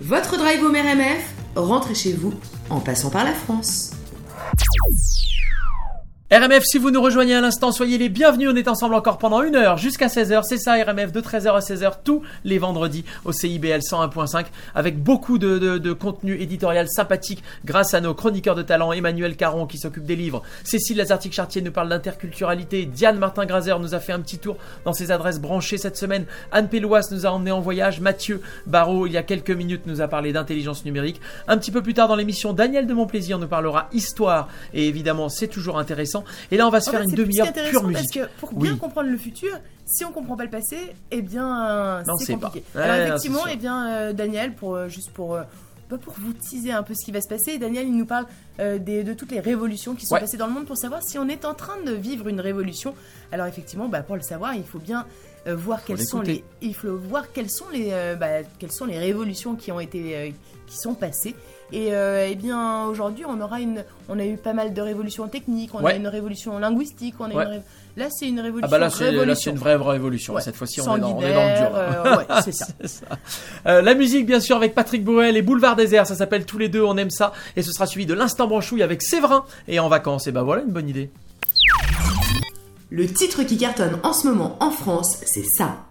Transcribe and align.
Votre 0.00 0.36
drive 0.36 0.62
au 0.64 0.68
RMF, 0.68 1.34
rentrez 1.54 1.94
chez 1.94 2.12
vous 2.12 2.34
en 2.70 2.80
passant 2.80 3.10
par 3.10 3.24
la 3.24 3.32
France. 3.32 3.92
RMF, 6.30 6.64
si 6.64 6.76
vous 6.76 6.90
nous 6.90 7.00
rejoignez 7.00 7.36
à 7.36 7.40
l'instant, 7.40 7.72
soyez 7.72 7.96
les 7.96 8.10
bienvenus. 8.10 8.50
On 8.52 8.54
est 8.54 8.68
ensemble 8.68 8.94
encore 8.94 9.16
pendant 9.16 9.42
une 9.42 9.56
heure 9.56 9.78
jusqu'à 9.78 10.08
16h. 10.08 10.42
C'est 10.42 10.58
ça, 10.58 10.74
RMF, 10.74 11.10
de 11.10 11.22
13h 11.22 11.56
à 11.56 11.60
16h 11.60 11.92
tous 12.04 12.20
les 12.44 12.58
vendredis 12.58 13.06
au 13.24 13.32
CIBL 13.32 13.78
101.5 13.78 14.44
avec 14.74 15.02
beaucoup 15.02 15.38
de, 15.38 15.58
de, 15.58 15.78
de, 15.78 15.92
contenu 15.94 16.38
éditorial 16.38 16.86
sympathique 16.86 17.42
grâce 17.64 17.94
à 17.94 18.02
nos 18.02 18.12
chroniqueurs 18.12 18.56
de 18.56 18.60
talent 18.60 18.92
Emmanuel 18.92 19.36
Caron 19.36 19.66
qui 19.66 19.78
s'occupe 19.78 20.04
des 20.04 20.16
livres. 20.16 20.42
Cécile 20.64 20.98
Lazartique-Chartier 20.98 21.62
nous 21.62 21.72
parle 21.72 21.88
d'interculturalité. 21.88 22.84
Diane 22.84 23.16
Martin-Grazer 23.16 23.80
nous 23.80 23.94
a 23.94 23.98
fait 23.98 24.12
un 24.12 24.20
petit 24.20 24.38
tour 24.38 24.58
dans 24.84 24.92
ses 24.92 25.10
adresses 25.10 25.40
branchées 25.40 25.78
cette 25.78 25.96
semaine. 25.96 26.26
Anne 26.52 26.68
Péloise 26.68 27.10
nous 27.10 27.24
a 27.24 27.30
emmené 27.30 27.52
en 27.52 27.60
voyage. 27.60 28.02
Mathieu 28.02 28.42
Barrault, 28.66 29.06
il 29.06 29.14
y 29.14 29.16
a 29.16 29.22
quelques 29.22 29.50
minutes, 29.50 29.86
nous 29.86 30.02
a 30.02 30.08
parlé 30.08 30.34
d'intelligence 30.34 30.84
numérique. 30.84 31.22
Un 31.46 31.56
petit 31.56 31.70
peu 31.70 31.80
plus 31.80 31.94
tard 31.94 32.06
dans 32.06 32.16
l'émission, 32.16 32.52
Daniel 32.52 32.86
de 32.86 32.92
Montplaisir 32.92 33.38
nous 33.38 33.48
parlera 33.48 33.88
histoire. 33.94 34.48
Et 34.74 34.88
évidemment, 34.88 35.30
c'est 35.30 35.48
toujours 35.48 35.78
intéressant. 35.78 36.17
Et 36.50 36.56
là, 36.56 36.66
on 36.66 36.70
va 36.70 36.80
se 36.80 36.90
faire 36.90 37.02
une 37.02 37.14
demi-heure 37.14 37.52
pure 37.52 37.84
musique. 37.84 38.20
Parce 38.20 38.28
que 38.28 38.40
pour 38.40 38.52
bien 38.54 38.76
comprendre 38.76 39.10
le 39.10 39.18
futur, 39.18 39.50
si 39.88 40.04
on 40.04 40.12
comprend 40.12 40.36
pas 40.36 40.44
le 40.44 40.50
passé, 40.50 40.76
eh 41.10 41.22
bien, 41.22 42.02
c'est 42.18 42.34
compliqué. 42.34 42.62
Alors 42.74 42.96
effectivement, 42.96 43.46
eh 43.50 43.56
bien, 43.56 43.88
euh, 43.88 44.12
Daniel, 44.12 44.54
pour 44.54 44.74
euh, 44.74 44.88
juste 44.88 45.10
pour 45.10 45.34
euh, 45.34 45.42
bah, 45.90 45.96
pour 45.96 46.12
vous 46.18 46.34
teaser 46.34 46.72
un 46.72 46.82
peu 46.82 46.94
ce 46.94 47.04
qui 47.04 47.12
va 47.12 47.22
se 47.22 47.28
passer, 47.28 47.56
Daniel, 47.58 47.86
il 47.86 47.96
nous 47.96 48.04
parle 48.04 48.26
des, 48.58 49.02
de 49.04 49.14
toutes 49.14 49.32
les 49.32 49.40
révolutions 49.40 49.94
qui 49.94 50.04
sont 50.04 50.16
passées 50.18 50.36
dans 50.36 50.46
le 50.46 50.52
monde 50.52 50.66
pour 50.66 50.76
savoir 50.76 51.02
si 51.02 51.18
on 51.18 51.28
est 51.28 51.46
en 51.46 51.54
train 51.54 51.80
de 51.80 51.92
vivre 51.92 52.28
une 52.28 52.40
révolution. 52.40 52.94
Alors 53.32 53.46
effectivement, 53.46 53.88
bah, 53.88 54.02
pour 54.02 54.16
le 54.16 54.22
savoir, 54.22 54.54
il 54.54 54.64
faut 54.64 54.80
bien 54.80 55.06
voir 55.46 55.82
quelles 55.82 56.04
sont 56.04 56.20
les, 56.20 56.44
il 56.60 56.74
faut 56.74 56.94
voir 56.94 57.32
quelles 57.32 57.48
sont 57.48 57.70
les, 57.72 57.90
bah, 58.20 58.42
quelles 58.58 58.72
sont 58.72 58.84
les 58.84 58.98
révolutions 58.98 59.56
qui 59.56 59.72
ont 59.72 59.80
été, 59.80 60.34
qui 60.66 60.76
sont 60.76 60.92
passées. 60.92 61.34
Et 61.72 61.90
eh 61.90 62.34
bien 62.34 62.86
aujourd'hui, 62.86 63.24
on 63.28 63.40
aura 63.40 63.60
une, 63.60 63.84
on 64.08 64.18
a 64.18 64.24
eu 64.24 64.36
pas 64.36 64.54
mal 64.54 64.72
de 64.72 64.80
révolutions 64.80 65.28
techniques, 65.28 65.74
on 65.74 65.84
a 65.84 65.94
une 65.94 66.08
révolution 66.08 66.58
linguistique, 66.58 67.14
on 67.20 67.24
a 67.24 67.44
une 67.44 67.62
là 67.98 68.08
c'est 68.10 68.28
une 68.28 68.40
révolution. 68.40 68.68
Ah 68.68 68.70
bah 68.70 68.78
là 68.78 69.34
c'est 69.34 69.50
une 69.50 69.58
vraie 69.58 69.76
révolution. 69.76 70.34
Cette 70.40 70.56
fois-ci 70.56 70.80
on, 70.80 70.96
est 70.96 71.00
dans, 71.00 71.16
on 71.16 71.20
est 71.20 71.34
dans 71.34 71.46
le 71.46 71.58
dur. 71.58 71.70
Euh, 71.74 72.40
c'est 72.44 72.52
ça. 72.52 72.66
ça. 72.84 73.06
Euh, 73.66 73.82
la 73.82 73.94
musique 73.94 74.24
bien 74.24 74.40
sûr 74.40 74.56
avec 74.56 74.74
Patrick 74.74 75.04
Bruel 75.04 75.36
et 75.36 75.42
Boulevard 75.42 75.76
Désert, 75.76 76.06
ça 76.06 76.14
s'appelle 76.14 76.46
tous 76.46 76.58
les 76.58 76.68
deux, 76.68 76.82
on 76.82 76.96
aime 76.96 77.10
ça. 77.10 77.32
Et 77.56 77.62
ce 77.62 77.72
sera 77.72 77.86
suivi 77.86 78.06
de 78.06 78.14
l'instant 78.14 78.46
branchouille 78.46 78.82
avec 78.82 79.02
Séverin 79.02 79.44
et 79.66 79.78
en 79.80 79.88
vacances. 79.88 80.26
Et 80.26 80.32
bah 80.32 80.42
voilà 80.42 80.62
une 80.62 80.72
bonne 80.72 80.88
idée. 80.88 81.10
Le 82.90 83.06
titre 83.06 83.42
qui 83.42 83.58
cartonne 83.58 83.98
en 84.02 84.14
ce 84.14 84.26
moment 84.26 84.56
en 84.60 84.70
France, 84.70 85.18
c'est 85.26 85.44
ça. 85.44 85.87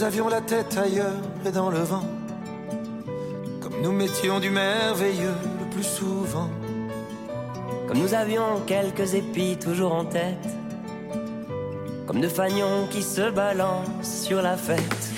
Nous 0.00 0.06
avions 0.06 0.28
la 0.28 0.40
tête 0.40 0.78
ailleurs 0.78 1.20
et 1.44 1.50
dans 1.50 1.68
le 1.68 1.80
vent, 1.80 2.04
comme 3.60 3.82
nous 3.82 3.92
mettions 3.92 4.40
du 4.40 4.48
merveilleux 4.48 5.34
le 5.58 5.66
plus 5.70 5.82
souvent, 5.82 6.48
comme 7.86 7.98
nous 7.98 8.14
avions 8.14 8.62
quelques 8.66 9.12
épis 9.12 9.58
toujours 9.58 9.92
en 9.92 10.06
tête, 10.06 10.48
comme 12.06 12.22
de 12.22 12.28
fagnons 12.28 12.86
qui 12.88 13.02
se 13.02 13.30
balancent 13.30 14.22
sur 14.24 14.40
la 14.40 14.56
fête. 14.56 15.10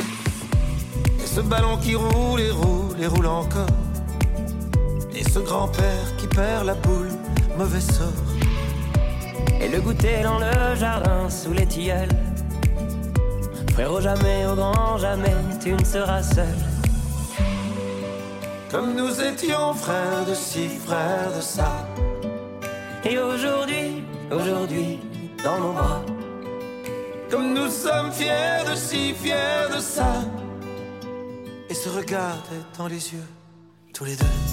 Et 1.23 1.27
ce 1.27 1.41
ballon 1.43 1.77
qui 1.77 1.95
roule 1.95 2.41
et 2.41 2.51
roule 2.51 3.01
et 3.01 3.07
roule 3.07 3.27
encore, 3.27 3.67
et 5.15 5.23
ce 5.23 5.39
grand-père 5.39 6.17
qui 6.19 6.27
perd 6.27 6.67
la 6.67 6.75
boule, 6.75 7.11
mauvais 7.57 7.81
sort. 7.81 8.09
Et 9.61 9.69
le 9.69 9.81
goûter 9.81 10.25
dans 10.25 10.41
le 10.41 10.75
jardin 10.75 11.31
sous 11.31 11.53
les 11.53 11.67
tilleuls 11.67 12.09
Frérot, 13.73 14.01
jamais, 14.01 14.47
au 14.47 14.55
grand 14.55 14.99
jamais, 14.99 15.35
tu 15.63 15.73
ne 15.73 15.85
seras 15.85 16.23
seul. 16.23 16.57
Comme 18.71 18.95
nous 18.95 19.21
étions 19.21 19.73
frères 19.75 20.25
de 20.27 20.35
ci, 20.35 20.69
frères 20.69 21.33
de 21.35 21.41
ça. 21.41 21.87
Et 23.05 23.19
aujourd'hui, 23.19 24.05
aujourd'hui, 24.31 24.99
dans 25.43 25.59
nos 25.59 25.73
bras. 25.73 26.03
Comme 27.31 27.55
nous 27.55 27.71
sommes 27.71 28.13
fiers 28.13 28.63
de 28.71 28.75
ci, 28.75 29.15
fiers 29.15 29.69
de 29.75 29.81
ça. 29.81 30.13
Et 31.71 31.75
se 31.75 31.89
regarder 31.89 32.61
dans 32.77 32.89
les 32.89 33.13
yeux, 33.13 33.29
tous 33.95 34.05
les 34.05 34.17
deux. 34.17 34.52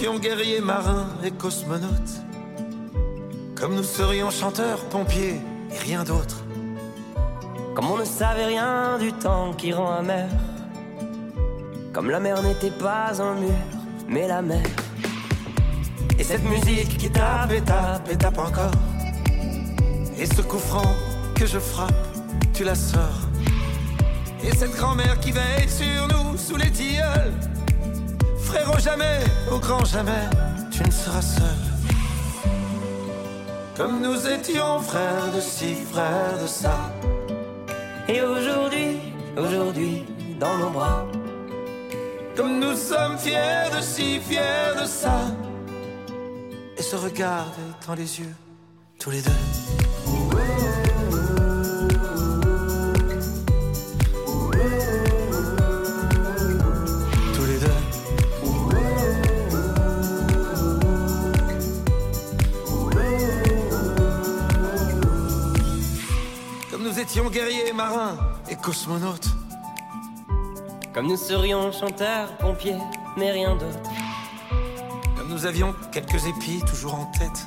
Étions 0.00 0.18
guerriers, 0.18 0.60
marins 0.62 1.08
et 1.22 1.30
cosmonautes. 1.30 2.22
Comme 3.54 3.74
nous 3.74 3.82
serions 3.82 4.30
chanteurs, 4.30 4.78
pompiers 4.88 5.38
et 5.70 5.78
rien 5.78 6.04
d'autre. 6.04 6.42
Comme 7.74 7.90
on 7.90 7.98
ne 7.98 8.04
savait 8.04 8.46
rien 8.46 8.96
du 8.98 9.12
temps 9.12 9.52
qui 9.52 9.74
rend 9.74 9.92
amer. 9.92 10.28
Comme 11.92 12.08
la 12.08 12.18
mer 12.18 12.42
n'était 12.42 12.70
pas 12.70 13.20
un 13.20 13.34
mur, 13.34 13.60
mais 14.08 14.26
la 14.26 14.40
mer. 14.40 14.64
Et 16.18 16.24
cette 16.24 16.44
musique 16.44 16.96
qui 16.96 17.10
tape 17.10 17.52
et 17.52 17.60
tape 17.60 18.08
et 18.10 18.16
tape 18.16 18.38
encore. 18.38 18.72
Et 20.18 20.24
ce 20.24 20.40
coup 20.40 20.58
franc 20.58 20.94
que 21.34 21.44
je 21.44 21.58
frappe, 21.58 22.06
tu 22.54 22.64
la 22.64 22.74
sors. 22.74 23.28
Et 24.42 24.56
cette 24.56 24.74
grand-mère 24.76 25.20
qui 25.20 25.32
veille 25.32 25.68
sur 25.68 26.08
nous 26.08 26.38
sous 26.38 26.56
les 26.56 26.70
tilleuls 26.70 27.49
jamais, 28.80 29.20
au 29.50 29.58
grand 29.58 29.84
jamais, 29.84 30.28
tu 30.70 30.82
ne 30.82 30.90
seras 30.90 31.22
seul. 31.22 31.60
Comme 33.76 34.00
nous 34.02 34.26
étions 34.26 34.80
frères 34.80 35.30
de 35.34 35.40
ci, 35.40 35.74
frères 35.90 36.38
de 36.42 36.46
ça. 36.46 36.92
Et 38.08 38.20
aujourd'hui, 38.22 38.98
aujourd'hui, 39.36 40.04
dans 40.38 40.56
nos 40.58 40.70
bras. 40.70 41.06
Comme 42.36 42.58
nous 42.58 42.76
sommes 42.76 43.18
fiers 43.18 43.70
de 43.76 43.80
ci, 43.80 44.20
fiers 44.20 44.74
de 44.80 44.86
ça. 44.86 45.20
Et 46.76 46.82
se 46.82 46.96
regarder 46.96 47.68
dans 47.86 47.94
les 47.94 48.20
yeux, 48.20 48.34
tous 48.98 49.10
les 49.10 49.22
deux. 49.22 50.99
Étions 67.00 67.30
guerriers, 67.30 67.72
marins 67.72 68.18
et 68.50 68.56
cosmonautes. 68.56 69.28
Comme 70.92 71.06
nous 71.06 71.16
serions 71.16 71.72
chanteurs, 71.72 72.36
pompiers, 72.36 72.76
mais 73.16 73.30
rien 73.30 73.56
d'autre. 73.56 73.90
Comme 75.16 75.28
nous 75.28 75.46
avions 75.46 75.74
quelques 75.92 76.26
épis 76.26 76.62
toujours 76.66 76.94
en 76.94 77.06
tête. 77.06 77.46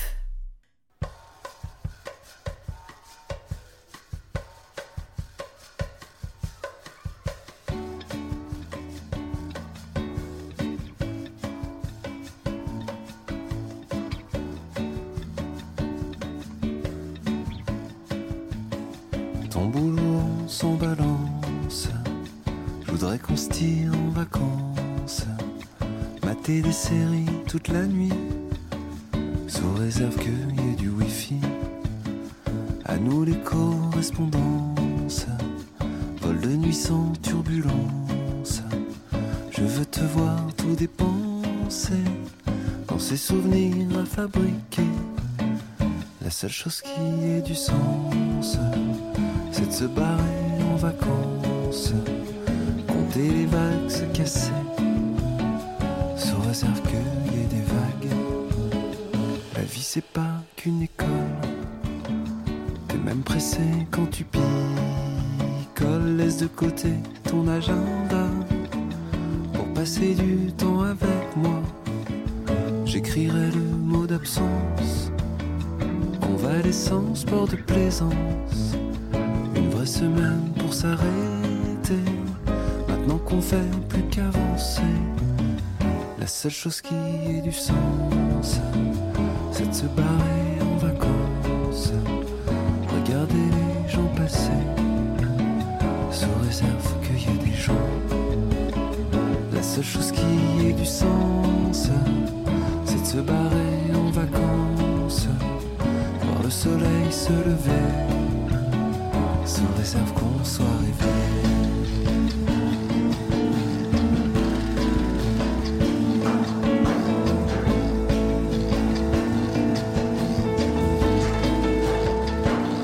La 46.21 46.29
seule 46.29 46.51
chose 46.51 46.81
qui 46.81 47.25
ait 47.25 47.41
du 47.41 47.55
sens, 47.55 48.59
c'est 49.51 49.67
de 49.67 49.71
se 49.71 49.85
barrer 49.85 50.63
en 50.71 50.75
vacances, 50.75 51.93
compter 52.87 53.29
les 53.29 53.45
vagues 53.47 53.89
se 53.89 54.03
casser, 54.15 54.51
sous 56.15 56.39
réserve 56.47 56.79
qu'il 56.83 57.33
y 57.33 57.41
ait 57.41 57.47
des 57.47 57.61
vagues. 57.61 58.13
La 59.55 59.63
vie 59.63 59.81
c'est 59.81 60.05
pas 60.05 60.43
qu'une 60.55 60.83
école, 60.83 61.07
t'es 62.89 62.97
même 62.97 63.23
pressé 63.23 63.61
quand 63.89 64.05
tu 64.11 64.23
picoles, 64.23 66.15
laisse 66.17 66.37
de 66.37 66.47
côté 66.47 66.93
ton 67.23 67.47
agenda. 67.47 68.27
Pour 69.53 69.65
passer 69.73 70.13
du 70.13 70.51
temps 70.53 70.81
avec 70.81 71.35
moi. 71.37 71.59
J'écrirai 72.91 73.51
le 73.51 73.77
mot 73.77 74.05
d'absence 74.05 75.09
convalescence, 76.19 77.21
sport 77.21 77.47
de 77.47 77.55
plaisance. 77.55 78.75
Une 79.55 79.69
vraie 79.69 79.85
semaine 79.85 80.51
pour 80.59 80.73
s'arrêter. 80.73 82.03
Maintenant 82.89 83.17
qu'on 83.19 83.39
fait 83.39 83.71
plus 83.87 84.03
qu'avancer. 84.11 84.81
La 86.19 86.27
seule 86.27 86.51
chose 86.51 86.81
qui 86.81 86.93
ait 87.29 87.39
du 87.39 87.53
sens, 87.53 88.59
c'est 89.53 89.69
de 89.69 89.73
se 89.73 89.85
barrer 89.85 90.59
en 90.61 90.75
vacances. 90.75 91.93
Regarder 92.89 93.45
les 93.57 93.89
gens 93.89 94.09
passer, 94.17 94.61
sous 96.11 96.45
réserve 96.45 96.93
qu'il 97.03 97.21
y 97.21 97.35
ait 97.35 97.51
des 97.51 97.55
gens. 97.55 97.87
La 99.53 99.63
seule 99.63 99.85
chose 99.85 100.11
qui 100.11 100.67
ait 100.67 100.73
du 100.73 100.85
sens, 100.85 101.89
c'est 102.91 103.01
de 103.01 103.05
se 103.05 103.17
barrer 103.17 103.95
en 103.95 104.11
vacances 104.11 105.27
le 106.43 106.49
soleil 106.49 107.09
se 107.09 107.31
lever, 107.31 107.87
sous 109.45 109.61
réserve 109.77 110.11
qu'on 110.13 110.43
soit 110.43 110.65
réveillé. 110.65 111.41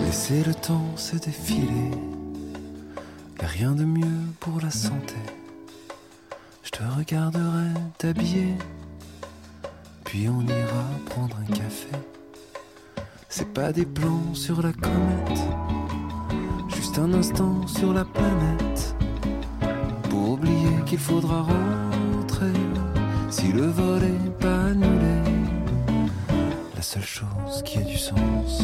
Laissez 0.06 0.44
le 0.46 0.54
temps 0.54 0.96
se 0.96 1.18
défiler, 1.18 1.92
y 3.42 3.44
a 3.44 3.48
rien 3.48 3.74
de 3.74 3.84
mieux 3.84 4.24
pour 4.40 4.62
la 4.62 4.72
santé. 4.72 5.16
Je 6.64 6.70
te 6.70 6.84
regarderai 6.98 7.74
t'habiller, 7.98 8.56
on 10.26 10.42
ira 10.42 10.84
prendre 11.06 11.38
un 11.38 11.54
café. 11.54 11.92
C'est 13.30 13.54
pas 13.54 13.72
des 13.72 13.86
plans 13.86 14.34
sur 14.34 14.62
la 14.64 14.74
comète, 14.74 15.42
juste 16.74 16.98
un 16.98 17.14
instant 17.14 17.68
sur 17.68 17.94
la 17.94 18.04
planète. 18.04 18.96
Pour 20.10 20.32
oublier 20.32 20.76
qu'il 20.88 20.98
faudra 20.98 21.44
rentrer 21.44 22.58
si 23.30 23.52
le 23.52 23.68
vol 23.68 24.04
est 24.04 24.40
pas 24.40 24.66
annulé. 24.72 25.18
La 26.76 26.82
seule 26.82 27.04
chose 27.04 27.62
qui 27.64 27.78
a 27.78 27.82
du 27.82 27.98
sens, 27.98 28.64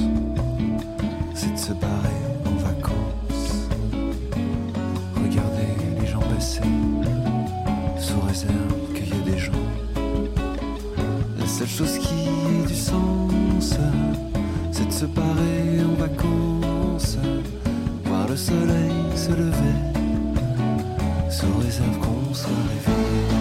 c'est 1.36 1.54
de 1.54 1.60
se 1.60 1.74
barrer 1.74 2.22
en 2.46 2.56
vacances. 2.70 3.68
Regarder 5.16 5.72
les 6.00 6.08
gens 6.08 6.22
passer, 6.34 6.62
sous 8.00 8.22
réserve 8.22 8.73
seule 11.65 11.88
chose 11.88 11.98
qui 12.00 12.13
ait 12.13 12.68
du 12.68 12.75
sens, 12.75 13.77
c'est 14.71 14.86
de 14.86 14.92
se 14.92 15.06
parer 15.06 15.80
en 15.81 15.94
vacances, 15.95 17.18
voir 18.04 18.27
le 18.27 18.36
soleil 18.36 18.92
se 19.15 19.30
lever, 19.30 19.77
sous 21.30 21.57
réserve 21.60 22.00
qu'on 22.00 22.33
soit 22.33 22.50
réveillé. 22.50 23.33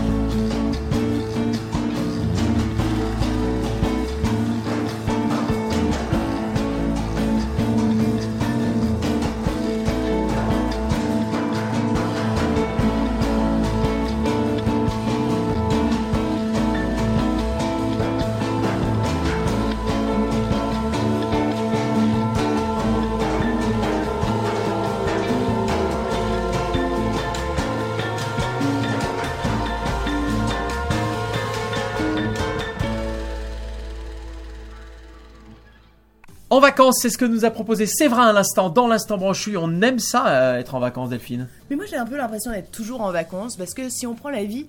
Vacances, 36.93 37.03
c'est 37.03 37.11
ce 37.11 37.19
que 37.19 37.25
nous 37.25 37.45
a 37.45 37.51
proposé 37.51 37.87
Séverin 37.87 38.29
à 38.29 38.33
l'instant, 38.33 38.71
dans 38.71 38.87
l'instant 38.89 39.19
branchu. 39.19 39.57
On 39.57 39.81
aime 39.83 39.99
ça, 39.99 40.27
euh, 40.29 40.59
être 40.59 40.75
en 40.75 40.81
vacances, 40.81 41.11
Delphine. 41.11 41.49
Mais 41.71 41.77
moi 41.77 41.85
j'ai 41.89 41.97
un 41.97 42.07
peu 42.07 42.17
l'impression 42.17 42.51
d'être 42.51 42.71
toujours 42.71 43.01
en 43.01 43.11
vacances 43.13 43.57
parce 43.57 43.75
que 43.75 43.89
si 43.89 44.07
on 44.07 44.15
prend 44.15 44.31
la 44.31 44.45
vie. 44.45 44.67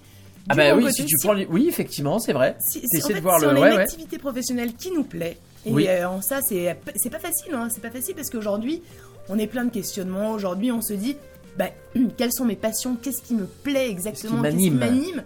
Ah 0.50 0.56
bah 0.56 0.76
oui, 0.76 0.84
côté, 0.84 0.94
si 0.94 1.06
tu 1.06 1.18
prends, 1.18 1.36
oui, 1.50 1.68
effectivement, 1.70 2.20
c'est 2.20 2.34
vrai. 2.34 2.58
Si, 2.60 2.80
en 2.80 3.08
fait, 3.08 3.14
de 3.14 3.20
voir 3.22 3.40
si 3.40 3.46
le, 3.46 3.52
on 3.52 3.56
a 3.56 3.60
ouais, 3.62 3.70
une 3.72 3.76
ouais. 3.78 3.84
activité 3.84 4.18
professionnelle 4.18 4.74
qui 4.74 4.92
nous 4.92 5.06
plaît, 5.06 5.38
et 5.66 5.72
Oui. 5.72 5.88
euh, 5.88 6.06
en 6.10 6.22
ça, 6.22 6.42
c'est 6.42 6.76
pas 6.84 7.20
facile, 7.20 7.54
hein, 7.54 7.70
c'est 7.74 7.82
pas 7.82 7.90
facile 7.92 8.14
parce 8.14 8.30
qu'aujourd'hui, 8.30 8.82
on 9.30 9.40
est 9.40 9.48
plein 9.48 9.64
de 9.64 9.72
questionnements. 9.72 10.32
Aujourd'hui, 10.32 10.70
on 10.74 10.82
se 10.82 10.92
dit, 10.94 11.16
bah, 11.58 11.70
quelles 12.18 12.34
sont 12.34 12.44
mes 12.44 12.58
passions, 12.58 12.98
qu'est-ce 13.02 13.22
qui 13.22 13.36
me 13.36 13.46
plaît 13.46 13.90
exactement, 13.90 14.42
Qu'est-ce 14.42 14.58
qui 14.58 14.70
m'anime 14.70 14.80
m'anime? 14.80 15.24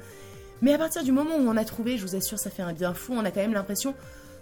Mais 0.62 0.74
à 0.74 0.78
partir 0.78 1.04
du 1.04 1.12
moment 1.12 1.36
où 1.40 1.48
on 1.48 1.58
a 1.58 1.66
trouvé, 1.66 1.98
je 1.98 2.06
vous 2.06 2.16
assure, 2.16 2.38
ça 2.38 2.52
fait 2.52 2.64
un 2.64 2.74
bien 2.74 2.94
fou, 2.94 3.14
on 3.16 3.26
a 3.26 3.32
quand 3.32 3.42
même 3.42 3.54
l'impression 3.54 3.96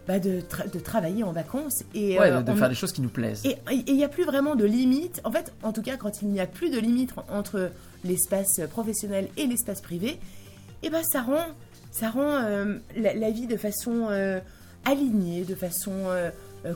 bah, 0.08 0.20
de, 0.20 0.40
tra- 0.42 0.70
de 0.72 0.80
travailler 0.80 1.24
en 1.24 1.32
vacances. 1.32 1.84
Et, 1.94 2.18
Ouais, 2.20 2.30
euh, 2.32 2.42
de, 2.42 2.44
de 2.48 2.52
on- 2.52 2.56
faire 2.56 2.70
des 2.70 2.76
choses 2.76 2.92
qui 2.92 3.02
nous 3.02 3.10
plaisent. 3.10 3.44
et 3.46 3.58
il 3.88 3.96
n'y 3.96 4.04
a 4.04 4.08
plus 4.10 4.24
vraiment 4.26 4.56
de 4.56 4.66
limite. 4.66 5.22
En 5.24 5.32
fait, 5.32 5.52
en 5.64 5.72
tout 5.74 5.82
cas, 5.82 5.98
quand 5.98 6.22
il 6.22 6.28
n'y 6.30 6.40
a 6.40 6.48
plus 6.48 6.70
de 6.70 6.80
limite 6.80 7.12
entre 7.30 7.72
l'espace 8.04 8.60
professionnel 8.70 9.28
et 9.38 9.48
l'espace 9.48 9.82
privé, 9.82 10.20
et 10.84 10.90
ben 10.90 11.02
ça 11.04 11.22
rend, 11.22 11.46
ça 11.92 12.10
rend 12.12 12.36
euh, 12.44 12.76
la, 12.96 13.14
la 13.16 13.32
vie 13.32 13.48
de 13.48 13.58
façon 13.58 14.08
euh, 14.10 14.40
alignée, 14.86 15.44
de 15.44 15.56
façon 15.56 15.92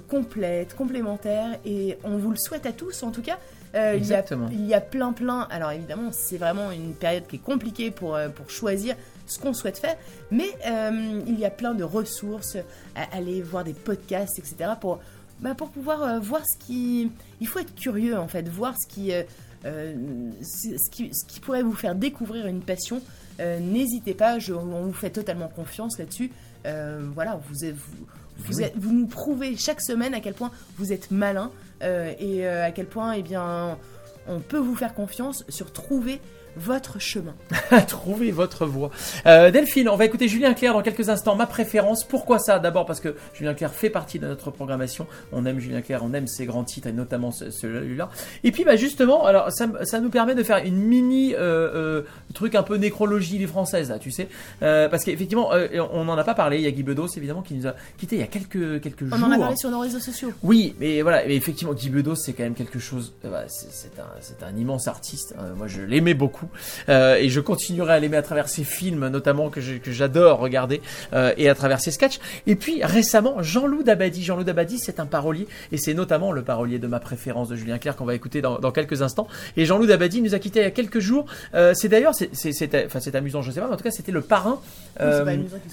complète, 0.07 0.75
complémentaire. 0.75 1.59
Et 1.65 1.98
on 2.03 2.17
vous 2.17 2.31
le 2.31 2.38
souhaite 2.38 2.65
à 2.65 2.71
tous, 2.71 3.03
en 3.03 3.12
tout 3.12 3.21
cas. 3.21 3.38
Euh, 3.75 3.93
il, 3.95 4.05
y 4.07 4.13
a, 4.13 4.17
Exactement. 4.19 4.47
il 4.51 4.65
y 4.65 4.73
a 4.73 4.81
plein, 4.81 5.13
plein. 5.13 5.41
Alors 5.51 5.71
évidemment, 5.71 6.11
c'est 6.11 6.38
vraiment 6.38 6.71
une 6.71 6.93
période 6.93 7.27
qui 7.27 7.35
est 7.35 7.43
compliquée 7.43 7.91
pour, 7.91 8.15
euh, 8.15 8.29
pour 8.29 8.49
choisir 8.49 8.95
ce 9.27 9.38
qu'on 9.39 9.53
souhaite 9.53 9.77
faire, 9.77 9.95
mais 10.31 10.47
euh, 10.65 11.21
il 11.27 11.39
y 11.39 11.45
a 11.45 11.51
plein 11.51 11.75
de 11.75 11.83
ressources, 11.83 12.57
à 12.95 13.15
aller 13.15 13.41
voir 13.43 13.63
des 13.63 13.73
podcasts, 13.73 14.39
etc. 14.39 14.71
pour 14.81 14.99
bah, 15.39 15.53
pour 15.55 15.69
pouvoir 15.69 16.01
euh, 16.03 16.19
voir 16.19 16.41
ce 16.45 16.57
qui. 16.65 17.11
Il 17.39 17.47
faut 17.47 17.59
être 17.59 17.75
curieux 17.75 18.17
en 18.17 18.27
fait, 18.27 18.49
voir 18.49 18.73
ce 18.79 18.88
qui, 18.88 19.11
ce 19.63 20.89
qui, 20.89 21.13
ce 21.13 21.25
qui 21.25 21.39
pourrait 21.39 21.63
vous 21.63 21.73
faire 21.75 21.95
découvrir 21.95 22.47
une 22.47 22.61
passion. 22.61 23.01
N'hésitez 23.39 24.13
pas, 24.15 24.38
je- 24.39 24.51
on 24.53 24.81
vous 24.88 24.93
fait 24.93 25.11
totalement 25.11 25.47
confiance 25.47 25.97
là-dessus. 25.99 26.31
Voilà, 26.65 27.39
vous, 27.49 27.65
vous, 28.39 28.58
Oui. 28.58 28.63
êtes- 28.63 28.74
vous 28.77 28.91
nous 28.93 29.08
prouvez 29.08 29.55
chaque 29.55 29.81
semaine 29.81 30.13
à 30.13 30.19
quel 30.19 30.34
point 30.34 30.51
vous 30.77 30.91
êtes 30.91 31.12
malin 31.12 31.51
euh, 31.84 32.12
et 32.19 32.46
euh, 32.48 32.65
à 32.65 32.72
quel 32.72 32.88
point 32.88 33.13
eh 33.13 33.22
bien, 33.22 33.77
on 34.27 34.39
peut 34.39 34.58
vous 34.58 34.75
faire 34.75 34.93
confiance 34.93 35.43
sur 35.50 35.72
trouver 35.72 36.19
votre 36.59 36.99
chemin. 36.99 37.33
Trouvez 37.87 38.31
votre 38.31 38.65
voie. 38.65 38.91
Euh, 39.25 39.49
Delphine, 39.51 39.89
on 39.89 39.95
va 39.95 40.05
écouter 40.05 40.27
Julien 40.27 40.53
Clerc 40.53 40.73
dans 40.73 40.81
quelques 40.81 41.09
instants. 41.09 41.35
Ma 41.35 41.45
préférence, 41.47 42.03
pourquoi 42.03 42.37
ça? 42.39 42.59
D'abord 42.59 42.85
parce 42.85 42.99
que 42.99 43.15
Julien 43.33 43.53
Clerc 43.53 43.71
fait 43.71 43.89
partie 43.89 44.19
de 44.19 44.27
notre 44.27 44.51
programmation. 44.51 45.07
On 45.31 45.45
aime 45.45 45.59
Julien 45.59 45.81
Clerc, 45.81 46.03
on 46.03 46.13
aime 46.13 46.27
ses 46.27 46.45
grands 46.45 46.63
titres 46.63 46.87
et 46.87 46.91
notamment 46.93 47.31
ce- 47.31 47.49
celui-là. 47.49 48.09
Et 48.43 48.51
puis 48.51 48.63
bah 48.63 48.75
justement, 48.75 49.25
alors 49.25 49.51
ça, 49.51 49.67
ça 49.83 49.99
nous 49.99 50.09
permet 50.09 50.35
de 50.35 50.43
faire 50.43 50.57
une 50.63 50.75
mini 50.77 51.33
euh, 51.33 51.39
euh, 51.39 52.01
truc 52.33 52.55
un 52.55 52.63
peu 52.63 52.75
nécrologie 52.77 53.37
les 53.37 53.47
françaises, 53.47 53.89
là, 53.89 53.99
tu 53.99 54.11
sais, 54.11 54.27
parce 54.59 55.03
qu'effectivement, 55.03 55.49
on 55.93 56.05
n'en 56.05 56.17
a 56.17 56.23
pas 56.23 56.33
parlé. 56.35 56.57
Il 56.57 56.63
y 56.63 56.67
a 56.67 56.71
Guy 56.71 56.83
Bedos 56.83 57.07
évidemment 57.15 57.41
qui 57.41 57.53
nous 57.53 57.67
a 57.67 57.73
quitté 57.97 58.17
il 58.17 58.19
y 58.19 58.23
a 58.23 58.27
quelques 58.27 58.81
quelques 58.81 59.03
On 59.11 59.17
jours. 59.17 59.27
en 59.27 59.31
a 59.31 59.37
parlé 59.37 59.55
sur 59.55 59.69
nos 59.71 59.79
réseaux 59.79 59.99
sociaux. 59.99 60.31
Oui, 60.43 60.75
mais 60.79 61.01
voilà, 61.01 61.25
mais 61.25 61.35
effectivement, 61.35 61.73
Guy 61.73 61.89
Bedos, 61.89 62.15
c'est 62.15 62.33
quand 62.33 62.43
même 62.43 62.53
quelque 62.55 62.79
chose. 62.79 63.13
voilà, 63.23 63.45
c'est 63.47 64.43
un, 64.43 64.57
immense 64.57 64.87
artiste. 64.87 65.33
Moi, 65.55 65.67
je 65.67 65.81
l'aimais 65.81 66.13
beaucoup. 66.13 66.48
Et 66.87 67.29
je 67.29 67.39
continuerai 67.39 67.93
à 67.93 67.99
l'aimer 67.99 68.17
à 68.17 68.21
travers 68.21 68.49
ses 68.49 68.63
films, 68.63 69.07
notamment 69.07 69.49
que 69.49 69.61
j'adore 69.61 70.39
regarder, 70.39 70.81
et 71.37 71.49
à 71.49 71.55
travers 71.55 71.79
ses 71.79 71.91
sketchs. 71.91 72.19
Et 72.47 72.55
puis 72.55 72.83
récemment, 72.83 73.41
Jean-Loup 73.41 73.83
Dabadi. 73.83 74.23
Jean-Loup 74.23 74.43
Dabadi, 74.43 74.79
c'est 74.79 74.99
un 74.99 75.05
parolier, 75.05 75.47
et 75.71 75.77
c'est 75.77 75.93
notamment 75.93 76.31
le 76.31 76.41
parolier 76.41 76.79
de 76.79 76.87
ma 76.87 76.99
préférence 76.99 77.49
de 77.49 77.55
Julien 77.55 77.77
Clerc 77.77 77.95
qu'on 77.95 78.05
va 78.05 78.15
écouter 78.15 78.41
dans, 78.41 78.59
dans, 78.59 78.71
quelques 78.71 79.01
instants. 79.01 79.27
Et 79.57 79.65
Jean-Loup 79.65 79.87
Dabadi 79.87 80.21
nous 80.21 80.35
a 80.35 80.39
quitté 80.39 80.59
il 80.59 80.63
y 80.63 80.65
a 80.65 80.71
quelques 80.71 80.99
jours. 80.99 81.25
c'est 81.73 81.89
d'ailleurs, 81.89 82.13
c'est 82.13 83.15
amusant, 83.15 83.41
je 83.41 83.51
sais 83.51 83.59
pas, 83.59 83.67
mais 83.67 83.73
en 83.73 83.77
tout 83.77 83.83
cas, 83.83 83.91
c'était 83.91 84.11
le 84.11 84.21
parrain. 84.21 84.59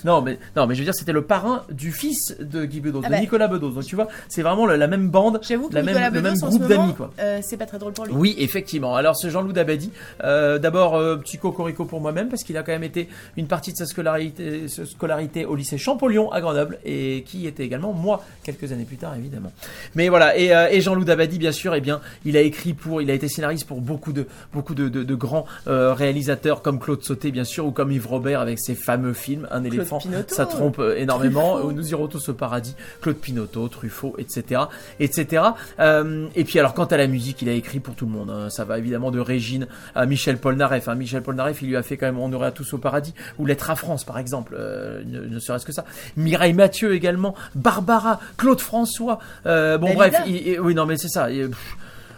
non, 0.05 0.23
mais 0.23 0.39
non, 0.55 0.67
mais 0.67 0.75
je 0.75 0.81
veux 0.81 0.85
dire, 0.85 0.95
c'était 0.95 1.13
le 1.13 1.23
parrain 1.23 1.65
du 1.71 1.93
fils 1.93 2.37
de 2.41 2.65
Guy 2.65 2.81
Bedos, 2.81 3.03
ah 3.05 3.09
de 3.09 3.13
bah. 3.13 3.21
Nicolas 3.21 3.49
Bedos. 3.49 3.71
Donc 3.71 3.85
tu 3.85 3.97
vois, 3.97 4.09
c'est 4.29 4.43
vraiment 4.43 4.67
la 4.67 4.87
même 4.87 5.09
bande, 5.09 5.41
la 5.73 5.83
même, 5.83 6.13
le 6.13 6.21
même 6.21 6.35
groupe 6.35 6.67
d'amis, 6.67 6.95
quoi. 6.95 7.11
c'est 7.43 7.57
pas 7.57 7.67
très 7.67 7.79
drôle 7.79 7.93
pour 7.93 8.07
lui. 8.07 8.13
Oui, 8.15 8.35
effectivement. 8.39 8.97
Alors 8.97 9.17
ce 9.17 9.29
Jean-Loup 9.29 9.53
Dabadi, 9.53 9.91
euh, 10.25 10.56
d'abord 10.59 10.97
euh, 10.97 11.17
petit 11.17 11.39
cocorico 11.39 11.85
pour 11.85 12.01
moi-même 12.01 12.29
parce 12.29 12.43
qu'il 12.45 12.57
a 12.57 12.63
quand 12.63 12.73
même 12.73 12.85
été 12.85 13.09
une 13.37 13.47
partie 13.47 13.73
de 13.73 13.77
sa 13.77 13.87
scolarité, 13.87 14.69
scolarité 14.69 15.45
au 15.45 15.55
lycée 15.57 15.79
Champollion 15.79 16.31
à 16.33 16.41
Grenoble 16.41 16.79
et 16.85 17.25
qui 17.27 17.47
était 17.47 17.65
également 17.65 17.93
moi 17.93 18.25
quelques 18.43 18.73
années 18.73 18.85
plus 18.85 18.97
tard 18.97 19.15
évidemment. 19.17 19.53
Mais 19.95 20.09
voilà 20.09 20.37
et, 20.37 20.55
euh, 20.55 20.69
et 20.71 20.81
Jean-Loup 20.81 21.05
Dabadi 21.05 21.39
bien 21.39 21.53
sûr, 21.53 21.75
eh 21.75 21.81
bien 21.81 22.01
il 22.25 22.37
a 22.37 22.41
écrit 22.41 22.75
pour, 22.75 23.03
il 23.03 23.11
a 23.11 23.15
été 23.15 23.29
scénariste 23.29 23.67
pour 23.67 23.81
beaucoup 23.81 24.13
de 24.13 24.27
beaucoup 24.53 24.75
de, 24.75 24.89
de, 24.89 25.03
de 25.03 25.15
grands 25.15 25.47
euh, 25.67 25.93
réalisateurs 25.95 26.63
comme 26.63 26.79
Claude 26.79 27.03
Sauté 27.03 27.31
bien 27.31 27.45
sûr 27.45 27.67
ou 27.67 27.71
comme 27.71 27.93
Yves 27.93 28.07
Robert 28.07 28.41
avec 28.41 28.59
ses 28.59 28.75
fameux 28.75 29.13
films 29.13 29.47
Un 29.51 29.65
éléphant, 29.65 29.99
ça 30.29 30.47
trompe 30.47 30.79
euh, 30.79 30.97
énormément. 30.97 31.59
Nous 31.73 31.91
irons 31.91 32.09
tous 32.09 32.29
au 32.29 32.35
paradis, 32.35 32.75
Claude 33.01 33.17
Pinotto, 33.17 33.69
Truffaut, 33.69 34.15
etc., 34.19 34.63
etc. 35.01 35.43
Euh, 35.81 36.27
et 36.35 36.45
puis 36.45 36.59
alors 36.59 36.75
quant 36.75 36.85
à 36.85 36.97
la 36.97 37.07
musique, 37.07 37.43
il 37.43 37.49
a 37.49 37.53
écrit 37.53 37.81
pour 37.81 37.95
tout 37.95 38.07
le 38.07 38.13
monde. 38.13 38.31
Hein. 38.31 38.51
Ça 38.51 38.65
va 38.65 38.79
évidemment 38.79 39.11
de 39.11 39.21
Régine 39.21 39.67
à 39.95 40.07
Michel 40.07 40.39
Polnareff. 40.47 40.87
Hein. 40.87 40.95
Michel 40.95 41.23
Polnareff, 41.23 41.61
il 41.63 41.69
lui 41.71 41.77
a 41.77 41.83
fait 41.83 41.97
quand 41.97 42.07
même 42.07 42.21
On 42.21 42.33
aurait 42.33 42.47
à 42.47 42.53
tous 42.53 42.73
au 42.73 42.79
paradis 42.79 43.13
ou 43.37 43.47
Lettre 43.47 43.69
à 43.69 43.75
France 43.75 44.05
par 44.05 44.17
exemple, 44.17 44.55
euh, 44.57 45.03
ne, 45.05 45.41
serait-ce 45.41 45.67
que 45.67 45.73
ça. 45.73 45.85
Mireille 46.17 46.53
Mathieu 46.53 46.95
également, 46.95 47.35
Barbara, 47.57 48.21
Claude 48.37 48.61
François. 48.61 49.19
Euh, 49.47 49.77
bon 49.77 49.93
bref, 49.95 50.15
oui 50.25 50.73
non 50.73 50.87
mais 50.87 50.99
c'est 50.99 51.09
ça. 51.09 51.27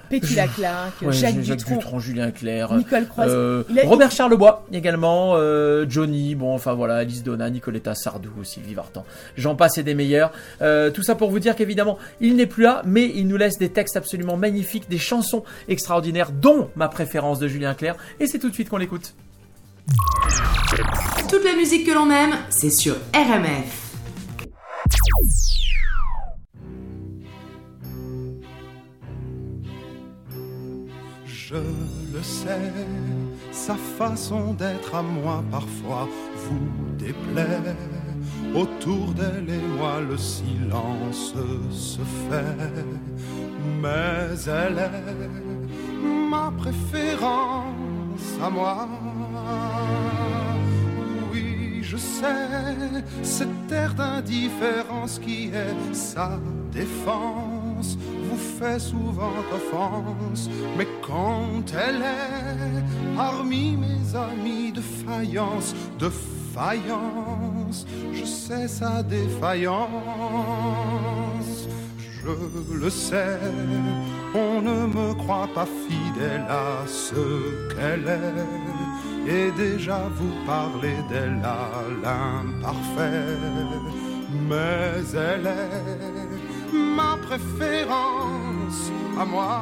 Pétula 0.09 0.47
Clark, 0.49 0.93
Jacques, 1.11 1.41
Dutronc, 1.41 1.99
Julien 1.99 2.31
Clerc, 2.31 2.75
Nicole 2.75 3.07
Croise, 3.07 3.31
euh, 3.31 3.63
Robert 3.85 4.11
Charlebois 4.11 4.65
également, 4.73 5.33
euh, 5.35 5.87
Johnny, 5.89 6.35
bon 6.35 6.55
enfin 6.55 6.75
voilà, 6.75 6.97
Alice 6.97 7.23
Donna, 7.23 7.51
Nicoletta 7.51 7.95
Sardou, 7.95 8.31
Sylvie 8.45 8.75
Vartan. 8.75 9.05
J'en 9.37 9.55
passe 9.55 9.79
et 9.79 9.83
des 9.83 9.95
meilleurs. 9.95 10.33
Euh, 10.63 10.91
tout 10.91 11.03
ça 11.03 11.15
pour 11.15 11.31
vous 11.31 11.39
dire 11.39 11.57
qu'évidemment, 11.57 11.99
il 12.21 12.37
n'est 12.37 12.47
plus 12.47 12.63
là, 12.63 12.83
mais 12.85 13.11
il 13.15 13.27
nous 13.29 13.37
laisse 13.37 13.59
des 13.59 13.69
textes 13.69 13.97
absolument 13.97 14.37
magnifiques, 14.37 14.89
des 14.89 14.99
chansons 14.99 15.45
extraordinaires, 15.69 16.31
dont 16.33 16.71
ma 16.77 16.89
préférence 16.89 17.39
de 17.39 17.49
Julien 17.49 17.75
Clerc, 17.75 17.97
et 18.21 18.27
c'est 18.27 18.39
tout 18.39 18.49
de 18.49 18.55
suite 18.55 18.69
qu'on 18.69 18.79
l'écoute. 18.79 19.15
Toute 21.29 21.45
la 21.45 21.55
musique 21.57 21.87
que 21.87 21.93
l'on 21.93 22.11
aime, 22.11 22.35
c'est 22.51 22.71
sur 22.71 22.95
RMF. 23.15 23.89
Je 31.49 31.55
le 31.55 32.23
sais, 32.23 32.73
sa 33.53 33.75
façon 33.75 34.53
d'être 34.53 34.95
à 34.95 35.01
moi 35.03 35.43
parfois 35.51 36.07
vous 36.37 36.69
déplaît. 36.99 37.75
Autour 38.55 39.15
d'elle 39.15 39.49
et 39.49 39.79
moi 39.79 40.01
le 40.01 40.19
silence 40.19 41.35
se 41.71 42.03
fait, 42.27 42.85
mais 43.81 44.37
elle 44.47 44.79
est 44.79 46.31
ma 46.31 46.53
préférence 46.59 48.29
à 48.43 48.51
moi. 48.51 48.89
Oui, 51.33 51.79
je 51.83 51.97
sais, 51.97 53.05
cette 53.23 53.73
air 53.73 53.95
d'indifférence 53.95 55.19
qui 55.19 55.47
est 55.47 55.95
sa 55.95 56.39
défense 56.71 57.58
vous 57.81 58.37
fait 58.59 58.79
souvent 58.79 59.33
offense, 59.53 60.49
mais 60.77 60.87
quand 61.07 61.65
elle 61.73 62.03
est 62.03 62.83
parmi 63.17 63.77
mes 63.77 64.17
amis 64.17 64.73
de 64.73 64.81
faïence, 64.81 65.75
de 65.99 66.11
faïence, 66.55 67.87
je 68.13 68.25
sais 68.25 68.69
sa 68.69 69.03
défaillance, 69.03 69.89
je 71.99 72.75
le 72.75 72.91
sais, 72.91 73.39
on 74.35 74.61
ne 74.61 74.87
me 74.87 75.15
croit 75.15 75.49
pas 75.55 75.67
fidèle 75.67 76.47
à 76.49 76.87
ce 76.87 77.75
qu'elle 77.75 78.09
est, 78.09 79.31
et 79.31 79.51
déjà 79.53 80.01
vous 80.17 80.35
parlez 80.47 80.97
d'elle 81.09 81.43
à 81.45 81.83
l'imparfait, 82.03 83.37
mais 84.49 85.03
elle 85.15 85.47
est 85.47 86.18
ma 86.73 87.17
préférence 87.27 88.91
à 89.19 89.25
moi. 89.25 89.61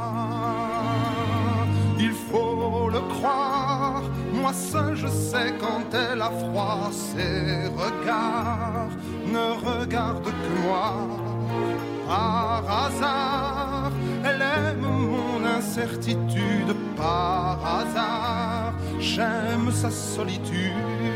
Il 1.98 2.12
faut 2.12 2.90
le 2.90 3.00
croire, 3.14 4.02
moi 4.32 4.52
seul 4.52 4.94
je 4.96 5.06
sais 5.08 5.54
quand 5.58 5.86
elle 5.94 6.20
a 6.20 6.30
froid, 6.30 6.90
ses 6.90 7.68
regards 7.82 8.94
ne 9.26 9.46
regardent 9.68 10.24
que 10.24 10.62
moi. 10.66 10.92
Par 12.06 12.62
hasard, 12.84 13.90
elle 14.24 14.42
aime 14.42 14.80
mon 14.80 15.44
incertitude, 15.44 16.72
par 16.96 17.58
hasard, 17.64 18.74
j'aime 19.00 19.72
sa 19.72 19.90
solitude. 19.90 21.15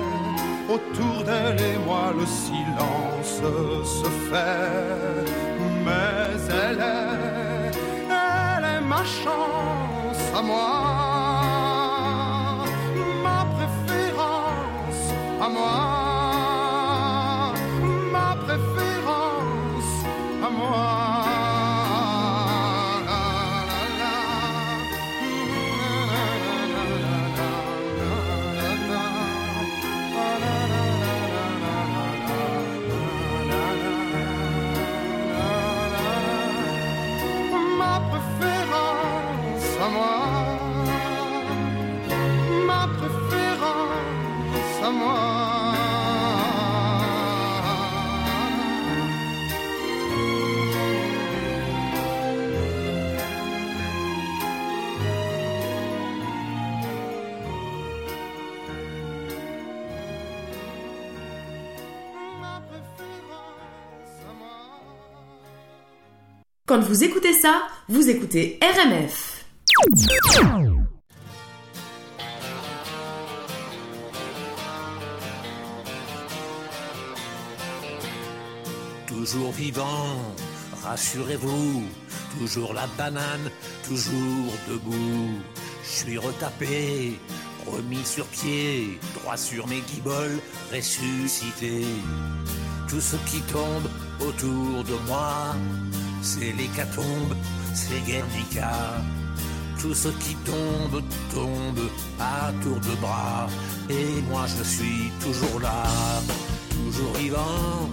Autour 0.69 1.23
d'elle 1.23 1.59
et 1.59 1.77
moi 1.85 2.13
le 2.17 2.25
silence 2.25 3.41
se 3.83 4.09
fait, 4.29 5.25
mais 5.85 6.39
elle 6.49 6.79
est, 6.79 7.71
elle 8.09 8.65
est 8.75 8.81
ma 8.81 9.03
chance 9.03 10.23
à 10.33 10.41
moi, 10.41 10.67
ma 13.23 13.45
préférence 13.55 15.13
à 15.41 15.49
moi. 15.49 16.10
Vous 66.81 67.03
écoutez 67.03 67.33
ça, 67.33 67.67
vous 67.89 68.09
écoutez 68.09 68.59
RMF. 68.61 69.45
Toujours 79.05 79.51
vivant, 79.51 80.17
rassurez-vous, 80.83 81.83
toujours 82.39 82.73
la 82.73 82.87
banane, 82.97 83.51
toujours 83.87 84.53
debout. 84.67 85.29
Je 85.83 85.89
suis 85.89 86.17
retapé, 86.17 87.19
remis 87.67 88.03
sur 88.03 88.25
pied, 88.25 88.99
droit 89.13 89.37
sur 89.37 89.67
mes 89.67 89.81
guiboles, 89.81 90.39
ressuscité. 90.73 91.85
Tout 92.89 93.01
ce 93.01 93.17
qui 93.29 93.41
tombe 93.41 93.87
autour 94.19 94.83
de 94.83 94.95
moi, 95.07 95.55
c'est 96.21 96.53
l'hécatombe, 96.53 97.35
c'est 97.73 97.99
Guernica. 98.05 98.71
Tout 99.79 99.95
ce 99.95 100.09
qui 100.09 100.35
tombe, 100.45 101.01
tombe 101.33 101.89
à 102.19 102.51
tour 102.61 102.79
de 102.79 102.95
bras. 103.01 103.47
Et 103.89 104.21
moi 104.29 104.45
je 104.47 104.63
suis 104.63 105.11
toujours 105.19 105.59
là, 105.59 105.83
toujours 106.69 107.13
vivant, 107.13 107.89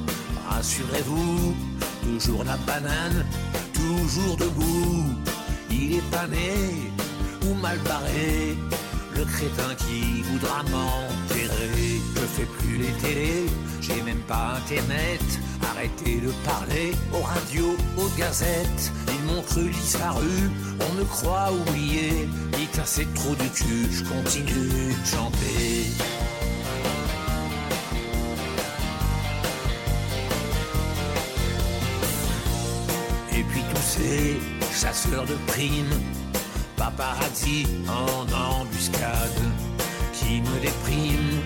rassurez-vous, 0.50 1.54
toujours 2.02 2.44
la 2.44 2.56
banane, 2.58 3.24
toujours 3.72 4.36
debout. 4.36 5.04
Il 5.70 5.94
est 5.94 6.10
pas 6.10 6.26
né 6.26 6.92
ou 7.46 7.54
mal 7.54 7.78
barré, 7.78 8.56
le 9.16 9.24
crétin 9.24 9.74
qui 9.78 10.22
voudra 10.22 10.62
m'enterrer. 10.64 12.00
Je 12.14 12.20
fais 12.20 12.48
plus 12.58 12.76
les 12.76 12.92
télés, 13.00 13.46
j'ai 13.80 14.02
même 14.02 14.22
pas 14.28 14.56
internet. 14.58 15.22
Arrêtez 15.70 16.20
de 16.20 16.32
parler 16.44 16.92
aux 17.12 17.22
radios, 17.22 17.76
aux 17.96 18.08
gazettes. 18.18 18.92
Ils 19.08 19.24
m'ont 19.26 19.42
cru 19.42 19.70
disparu, 19.70 20.50
on 20.80 20.94
me 20.94 21.04
croit 21.04 21.50
oublié. 21.52 22.28
Dites 22.52 22.80
c'est 22.84 23.12
trop 23.14 23.34
du 23.34 23.48
cul, 23.50 23.88
je 23.90 24.04
continue 24.04 24.94
de 24.94 25.06
chanter. 25.06 25.86
Et 33.32 33.42
puis 33.42 33.62
tous 33.74 33.82
ces 33.82 34.40
chasseurs 34.72 35.26
de 35.26 35.34
primes, 35.46 36.00
paparazzi 36.76 37.66
en 37.88 38.60
embuscade, 38.60 39.42
qui 40.12 40.40
me 40.40 40.60
dépriment 40.60 41.40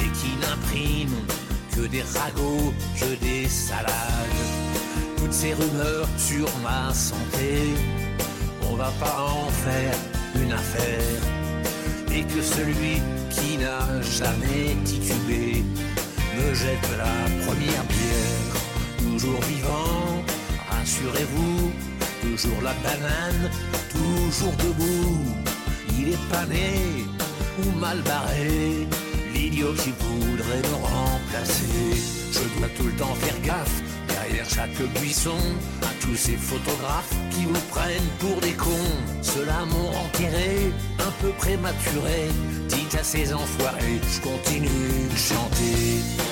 et 0.00 0.08
qui 0.18 0.36
n'impriment 0.40 1.26
des 1.88 2.02
ragots, 2.02 2.72
que 2.98 3.24
des 3.24 3.48
salades. 3.48 3.92
Toutes 5.16 5.32
ces 5.32 5.54
rumeurs 5.54 6.08
sur 6.16 6.48
ma 6.62 6.92
santé, 6.92 7.74
on 8.70 8.76
va 8.76 8.90
pas 9.00 9.18
en 9.20 9.48
faire 9.48 9.94
une 10.36 10.52
affaire. 10.52 11.22
Et 12.14 12.24
que 12.24 12.42
celui 12.42 13.00
qui 13.30 13.56
n'a 13.58 14.02
jamais 14.02 14.76
titubé 14.84 15.64
me 16.36 16.54
jette 16.54 16.88
la 16.98 17.44
première 17.44 17.84
bière. 17.84 18.54
Toujours 18.98 19.40
vivant, 19.42 20.22
rassurez-vous, 20.70 21.72
toujours 22.20 22.62
la 22.62 22.74
banane, 22.84 23.50
toujours 23.90 24.52
debout. 24.56 25.18
Il 25.98 26.08
est 26.10 26.28
pas 26.30 26.46
né 26.46 27.06
ou 27.60 27.78
mal 27.78 28.00
barré, 28.02 28.86
l'idiot 29.32 29.72
qui 29.74 29.92
voudrait 29.98 30.62
me 30.70 30.76
Je 31.44 32.58
dois 32.58 32.68
tout 32.76 32.84
le 32.84 32.92
temps 32.92 33.14
faire 33.16 33.40
gaffe 33.42 33.82
derrière 34.08 34.48
chaque 34.48 34.76
buisson 35.00 35.36
à 35.82 35.92
tous 36.00 36.14
ces 36.14 36.36
photographes 36.36 37.14
qui 37.30 37.44
vous 37.44 37.60
prennent 37.70 38.10
pour 38.18 38.40
des 38.40 38.52
cons. 38.52 38.96
Ceux-là 39.22 39.64
m'ont 39.64 39.90
enterré, 39.90 40.72
un 40.98 41.10
peu 41.20 41.30
prématuré. 41.38 42.28
Dites 42.68 42.94
à 42.94 43.02
ces 43.02 43.34
enfoirés, 43.34 44.00
je 44.08 44.20
continue 44.20 45.08
de 45.10 45.16
chanter. 45.16 46.31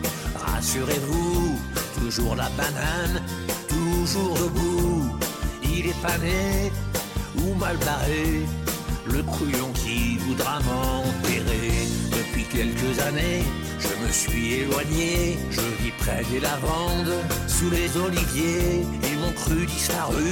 rassurez-vous. 0.61 1.59
Toujours 1.99 2.35
la 2.35 2.49
banane, 2.49 3.21
toujours 3.67 4.35
debout. 4.35 5.09
Il 5.63 5.87
est 5.87 6.01
pas 6.01 6.17
né 6.19 6.71
ou 7.37 7.55
mal 7.55 7.77
barré, 7.77 8.45
le 9.05 9.23
couillon 9.23 9.71
qui 9.73 10.17
voudra 10.17 10.59
m'enterrer. 10.59 11.87
Depuis 12.11 12.45
quelques 12.45 12.99
années, 13.07 13.43
je 13.79 14.05
me 14.05 14.11
suis 14.11 14.53
éloigné, 14.61 15.39
je 15.49 15.61
vis 15.81 15.93
près 15.99 16.23
des 16.31 16.39
lavandes, 16.39 17.15
sous 17.47 17.69
les 17.71 17.89
oliviers. 17.97 18.85
Ils 19.09 19.17
m'ont 19.19 19.33
cru 19.43 19.65
disparu, 19.65 20.31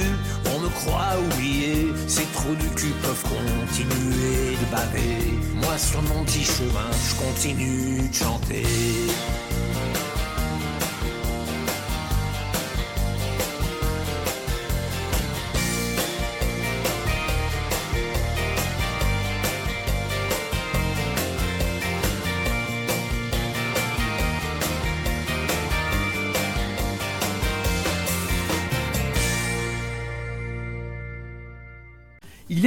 on 0.54 0.60
me 0.60 0.68
croit 0.68 1.16
oublié. 1.26 1.92
Ces 2.06 2.26
trous 2.34 2.54
du 2.54 2.68
cul 2.76 2.94
peuvent 3.02 3.24
continuer 3.36 4.56
de 4.60 4.66
baver. 4.70 5.18
Moi 5.62 5.76
sur 5.76 6.02
mon 6.02 6.24
petit 6.24 6.44
chemin, 6.44 6.90
je 7.08 7.14
continue 7.24 8.08
de 8.08 8.14
chanter. 8.14 8.66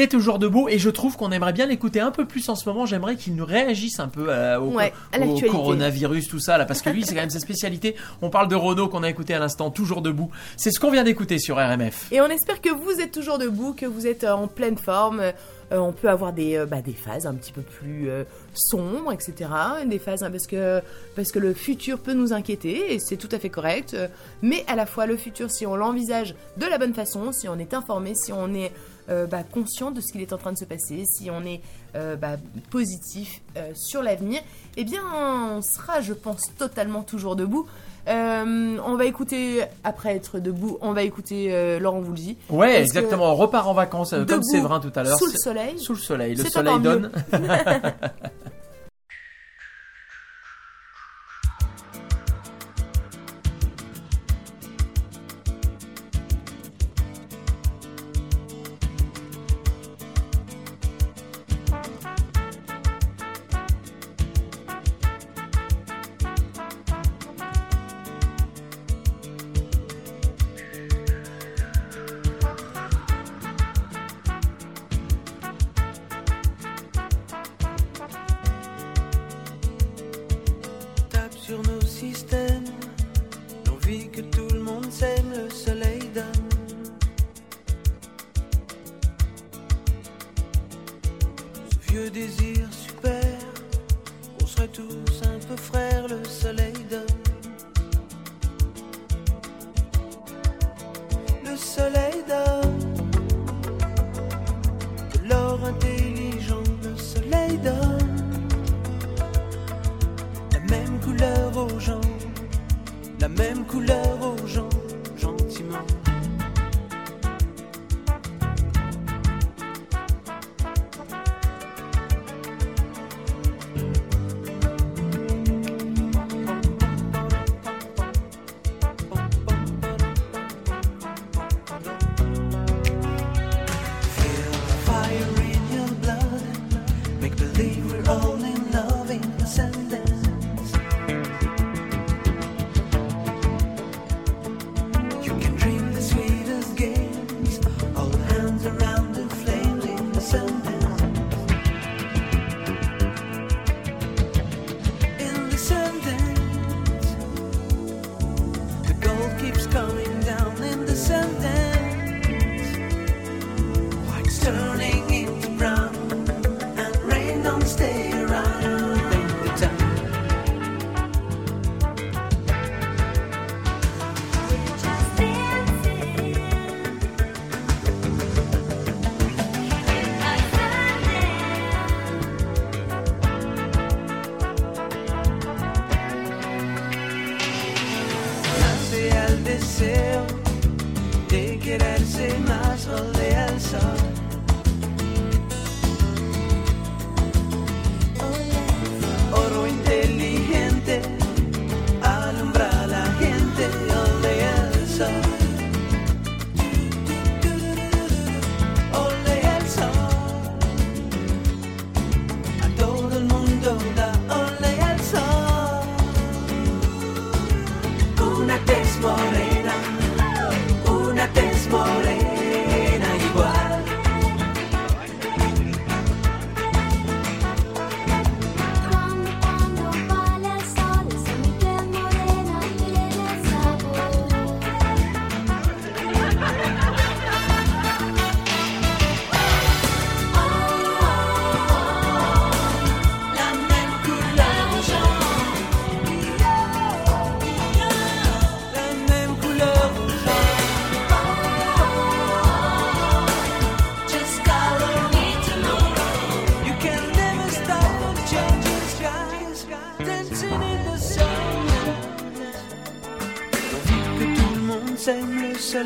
Est 0.04 0.08
toujours 0.08 0.40
debout 0.40 0.70
et 0.70 0.78
je 0.78 0.90
trouve 0.90 1.18
qu'on 1.18 1.32
aimerait 1.32 1.54
bien 1.54 1.66
l'écouter 1.66 2.00
un 2.00 2.12
peu 2.12 2.26
plus 2.26 2.48
en 2.50 2.56
ce 2.56 2.68
moment. 2.68 2.86
J'aimerais 2.86 3.16
qu'il 3.16 3.36
nous 3.36 3.46
réagisse 3.46 4.00
un 4.00 4.08
peu 4.08 4.28
euh, 4.30 4.60
au, 4.60 4.74
Ouais, 4.74 4.94
à 5.12 5.20
au 5.26 5.40
coronavirus, 5.40 6.28
tout 6.28 6.40
ça 6.40 6.58
là, 6.58 6.66
parce 6.66 6.82
que 6.82 6.90
lui 6.90 7.04
c'est 7.04 7.16
quand 7.16 7.22
même 7.22 7.30
sa 7.30 7.40
spécialité. 7.40 7.96
On 8.22 8.30
parle 8.30 8.48
de 8.48 8.56
Renault 8.56 8.90
qu'on 8.90 9.04
a 9.04 9.10
écouté 9.10 9.34
à 9.34 9.40
l'instant, 9.40 9.72
toujours 9.72 10.02
debout. 10.02 10.30
C'est 10.58 10.72
ce 10.72 10.80
qu'on 10.80 10.92
vient 10.92 11.04
d'écouter 11.04 11.40
sur 11.40 11.58
RMF. 11.58 12.12
Et 12.12 12.22
on 12.22 12.28
espère 12.28 12.62
que 12.62 12.70
vous 12.70 13.02
êtes 13.02 13.12
toujours 13.12 13.38
debout, 13.38 13.74
que 13.74 13.86
vous 13.86 14.06
êtes 14.08 14.24
euh, 14.24 14.34
en 14.34 14.48
pleine 14.48 14.78
forme. 14.78 15.22
Euh, 15.74 15.78
on 15.78 15.92
peut 15.92 16.10
avoir 16.10 16.34
des, 16.34 16.58
euh, 16.58 16.66
bah, 16.66 16.82
des 16.82 16.94
phases 16.94 17.26
un 17.26 17.34
petit 17.34 17.52
peu 17.52 17.62
plus 17.62 18.10
euh, 18.10 18.24
sombres, 18.54 19.12
etc. 19.12 19.50
Des 19.86 20.00
phases 20.00 20.24
hein, 20.24 20.32
parce 20.32 20.48
que, 20.48 20.82
parce 21.16 21.32
que 21.32 21.40
le 21.40 21.54
futur 21.54 22.00
peut 22.00 22.14
nous 22.14 22.34
inquiéter 22.34 22.94
et 22.94 23.00
c'est 23.00 23.18
tout 23.18 23.30
à 23.32 23.40
fait 23.40 23.50
correct. 23.50 23.96
Mais 24.42 24.64
à 24.68 24.76
la 24.76 24.86
fois, 24.86 25.06
le 25.06 25.18
futur, 25.18 25.50
si 25.50 25.66
on 25.66 25.76
l'envisage 25.76 26.36
de 26.58 26.66
la 26.66 26.78
bonne 26.78 26.94
façon, 26.94 27.32
si 27.32 27.48
on 27.48 27.58
est 27.58 27.74
informé, 27.74 28.14
si 28.16 28.32
on 28.32 28.54
est 28.54 28.72
euh, 29.10 29.26
bah, 29.26 29.44
conscient 29.44 29.92
de 29.92 30.02
ce 30.02 30.12
qu'il 30.12 30.22
est 30.22 30.34
en 30.34 30.38
train 30.38 30.52
de 30.52 30.58
se 30.58 30.66
passer, 30.66 31.04
si 31.06 31.30
on 31.30 31.44
est 31.46 31.62
euh, 31.96 32.16
bah, 32.16 32.38
positif 32.70 33.42
euh, 33.58 33.72
sur 33.76 34.02
l'avenir, 34.02 34.42
eh 34.78 34.84
bien, 34.84 35.02
on 35.14 35.62
sera, 35.62 36.02
je 36.02 36.14
pense, 36.14 36.44
totalement 36.58 37.04
toujours 37.04 37.36
debout. 37.36 37.68
On 38.08 38.96
va 38.98 39.06
écouter, 39.06 39.64
après 39.84 40.16
être 40.16 40.40
debout, 40.40 40.78
on 40.82 40.94
va 40.94 41.04
écouter 41.04 41.80
Laurent 41.80 42.02
Voulzy. 42.02 42.38
Ouais, 42.50 42.82
exactement. 42.82 43.32
On 43.32 43.36
repart 43.36 43.66
en 43.68 43.74
vacances 43.74 44.14
comme 44.28 44.44
Séverin 44.44 44.82
tout 44.82 44.92
à 44.96 45.04
l'heure. 45.04 45.18
Sous 45.18 45.28
le 45.28 45.38
soleil. 45.38 45.80
Sous 45.80 45.94
le 45.94 46.00
soleil. 46.00 46.36
Le 46.36 46.44
soleil 46.44 46.80
donne. 46.82 47.12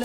Ah, 0.00 0.04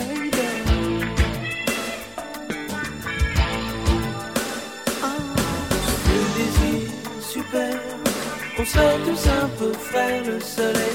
on 8.58 8.64
sort 8.64 8.98
tous 9.04 9.28
un 9.28 9.48
peu 9.58 9.72
frères, 9.72 10.24
le 10.24 10.40
soleil. 10.40 10.93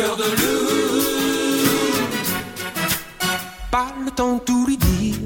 de 0.00 0.24
loup. 0.40 1.02
Pas 3.70 3.92
le 4.02 4.10
temps 4.10 4.38
tout 4.38 4.66
lui 4.66 4.78
dire, 4.78 5.16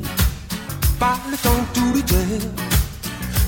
pas 0.98 1.18
le 1.30 1.36
temps 1.36 1.64
tout 1.72 1.92
lui 1.94 2.02
dire. 2.02 2.48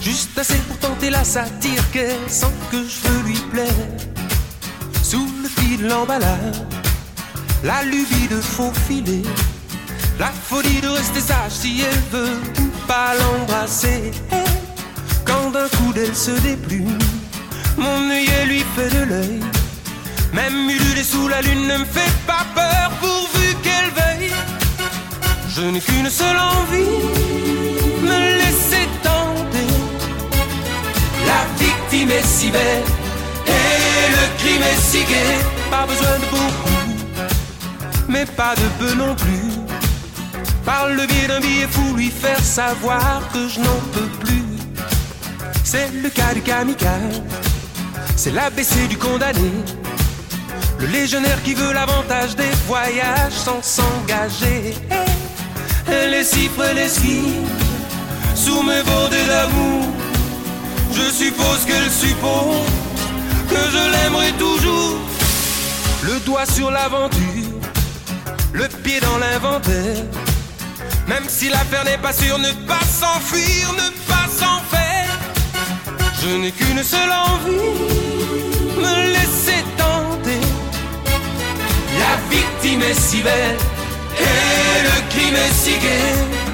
Juste 0.00 0.38
assez 0.38 0.58
pour 0.68 0.78
tenter 0.78 1.10
la 1.10 1.24
satire 1.24 1.82
qu'elle 1.90 2.28
sans 2.28 2.52
que 2.70 2.78
je 2.78 3.08
veux 3.08 3.22
lui 3.26 3.38
plaire. 3.50 3.90
Sous 5.02 5.28
le 5.42 5.48
fil 5.48 5.88
l'emballage, 5.88 6.62
la 7.64 7.82
lubie 7.82 8.28
de 8.30 8.40
faux 8.40 8.72
filet, 8.86 9.22
la 10.20 10.30
folie 10.30 10.80
de 10.80 10.88
rester 10.88 11.20
sage 11.20 11.50
si 11.50 11.82
elle 11.82 12.02
veut 12.12 12.38
ou 12.60 12.86
pas 12.86 13.14
l'embrasser. 13.18 14.12
Quand 15.24 15.50
d'un 15.50 15.68
coup 15.76 15.92
d'elle 15.92 16.14
se 16.14 16.30
déplume, 16.30 16.98
mon 17.76 18.10
œil 18.10 18.28
lui 18.46 18.64
fait 18.76 18.90
de 18.90 19.04
l'œil. 19.04 19.55
Même 20.37 20.68
ululer 20.68 21.03
sous 21.03 21.29
la 21.29 21.40
lune 21.40 21.66
ne 21.66 21.79
me 21.79 21.85
fait 21.87 22.14
pas 22.27 22.44
peur 22.55 22.90
pourvu 23.01 23.55
qu'elle 23.62 23.90
veille. 23.99 24.31
Je 25.49 25.62
n'ai 25.62 25.81
qu'une 25.81 26.11
seule 26.11 26.37
envie, 26.37 26.92
me 28.03 28.18
laisser 28.40 28.87
tenter. 29.03 29.72
La 31.31 31.40
victime 31.59 32.11
est 32.11 32.27
si 32.27 32.51
belle 32.51 32.85
et 33.46 34.11
le 34.16 34.25
crime 34.40 34.62
est 34.62 34.81
si 34.90 35.05
gai. 35.05 35.38
Pas 35.70 35.87
besoin 35.87 36.18
de 36.18 36.27
beaucoup, 36.31 36.85
mais 38.07 38.27
pas 38.27 38.55
de 38.57 38.68
peu 38.79 38.92
non 38.94 39.14
plus. 39.14 39.53
Par 40.66 40.88
le 40.88 41.07
biais 41.07 41.29
d'un 41.29 41.40
billet 41.40 41.66
fou, 41.70 41.96
lui 41.96 42.11
faire 42.11 42.44
savoir 42.44 43.22
que 43.33 43.49
je 43.49 43.59
n'en 43.61 43.81
peux 43.94 44.11
plus. 44.20 44.44
C'est 45.64 45.90
le 46.03 46.11
cas 46.11 46.35
du 46.35 46.42
kamikaze, 46.42 47.22
c'est 48.16 48.33
l'ABC 48.33 48.87
du 48.87 48.99
condamné. 48.99 49.51
Le 50.78 50.86
légionnaire 50.86 51.42
qui 51.42 51.54
veut 51.54 51.72
l'avantage 51.72 52.36
des 52.36 52.50
voyages 52.66 53.32
sans 53.32 53.62
s'engager. 53.62 54.74
Et 55.88 56.08
les 56.10 56.24
cifres, 56.24 56.74
les 56.74 56.88
skis, 56.88 57.34
sous 58.34 58.62
mes 58.62 58.82
bordées 58.82 59.26
d'amour. 59.26 59.84
Je 60.92 61.10
suppose 61.10 61.64
qu'elle 61.66 61.90
suppose 61.90 62.66
que 63.48 63.56
je 63.56 63.90
l'aimerai 63.92 64.32
toujours. 64.32 64.98
Le 66.02 66.20
doigt 66.20 66.46
sur 66.46 66.70
l'aventure, 66.70 67.60
le 68.52 68.68
pied 68.68 69.00
dans 69.00 69.18
l'inventaire. 69.18 70.04
Même 71.08 71.24
si 71.28 71.48
l'affaire 71.48 71.84
n'est 71.84 71.98
pas 71.98 72.12
sûre, 72.12 72.38
ne 72.38 72.52
pas 72.66 72.84
s'enfuir, 72.84 73.72
ne 73.72 73.88
pas 74.10 74.26
s'en 74.28 74.60
faire. 74.70 75.18
Je 76.22 76.36
n'ai 76.36 76.50
qu'une 76.50 76.82
seule 76.82 77.12
envie. 77.12 77.96
La 82.06 82.16
victime 82.30 82.82
est 82.82 83.00
si 83.00 83.20
belle 83.20 83.58
et 84.20 84.82
le 84.84 85.10
crime 85.10 85.34
est 85.34 85.54
si 85.54 85.72
gai. 85.72 86.45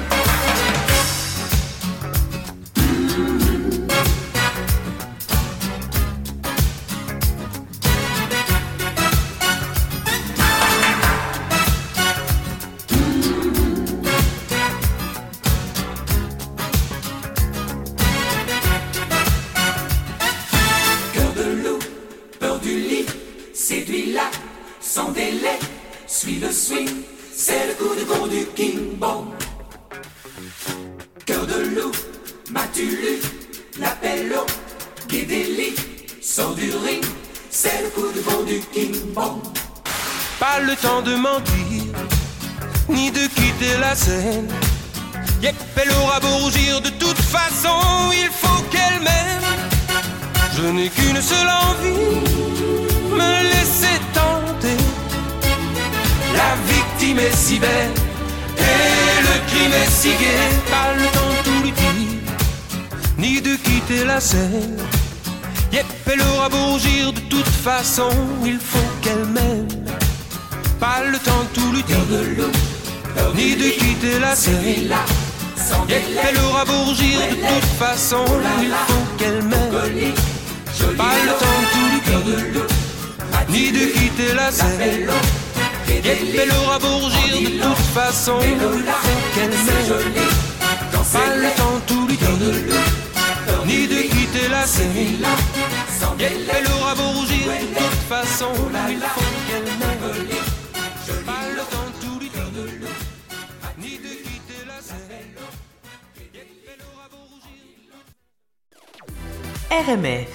Scène. 43.95 44.47
Yep, 45.41 45.55
elle 45.75 45.91
aura 45.91 46.19
beau 46.19 46.35
rougir, 46.43 46.81
de 46.81 46.89
toute 46.89 47.17
façon, 47.17 47.79
il 48.13 48.29
faut 48.29 48.63
qu'elle 48.71 48.99
m'aime. 49.01 49.49
Je 50.55 50.63
n'ai 50.63 50.89
qu'une 50.89 51.21
seule 51.21 51.47
envie, 51.67 52.21
me 53.11 53.43
laisser 53.51 53.99
tenter. 54.13 54.77
La 56.33 56.55
victime 56.71 57.19
est 57.19 57.35
si 57.35 57.59
belle, 57.59 57.93
et 58.57 59.21
le 59.27 59.35
crime 59.49 59.73
est 59.83 59.91
si 59.91 60.09
gai. 60.09 60.49
Pas 60.71 60.93
le 60.97 61.05
temps 61.15 61.33
de 61.37 61.43
tout 61.43 61.63
lui 61.63 61.71
dire, 61.71 62.21
ni 63.17 63.41
de 63.41 63.55
quitter 63.55 64.05
la 64.05 64.19
scène. 64.19 64.77
Yep, 65.71 65.85
elle 66.11 66.21
aura 66.21 66.49
beau 66.49 66.65
rougir, 66.73 67.13
de 67.13 67.19
toute 67.21 67.47
façon, 67.47 68.09
il 68.45 68.59
faut 68.59 68.89
qu'elle 69.01 69.25
m'aime. 69.25 69.67
Pas 70.79 71.01
le 71.11 71.17
temps 71.19 71.43
de 71.43 71.59
tout 71.59 71.71
lui 71.71 71.83
dire, 71.83 71.97
ni 73.35 73.55
de 73.55 73.69
quitter 73.69 74.19
la 74.19 74.35
scène. 74.35 74.93
Elle 75.99 76.39
aura 76.45 76.65
beau 76.65 76.91
de 76.91 77.35
toute 77.47 77.71
façon, 77.79 78.23
il 78.61 78.71
faut 78.87 79.05
qu'elle 79.17 79.41
m'aime. 79.43 80.13
Pas 80.97 81.15
le 81.25 81.33
temps 81.41 81.59
de 81.61 81.67
tout 81.73 81.87
lui 81.91 82.01
dire, 82.23 82.65
ni 83.49 83.71
de 83.71 83.85
quitter 83.91 84.33
la 84.35 84.51
scène. 84.51 85.09
Elle 85.87 86.51
aura 86.63 86.79
beau 86.79 87.09
de 87.09 87.47
toute 87.61 87.85
façon, 87.93 88.37
il 88.43 88.59
faut 88.59 89.21
qu'elle 89.35 89.55
m'aime. 89.65 90.13
Pas 91.13 91.35
le 91.35 91.49
temps 91.57 91.79
tout 91.87 92.07
lui 92.07 92.17
dire, 92.17 92.81
ni 93.65 93.87
de 93.87 94.01
quitter 94.03 94.47
la 94.49 94.65
scène. 94.65 95.25
Elle 96.19 96.67
aura 96.79 96.93
beau 96.95 97.21
de 97.23 97.29
toute 97.77 98.03
façon, 98.09 98.51
il 98.89 98.99
faut 98.99 99.32
RMF. 109.83 110.27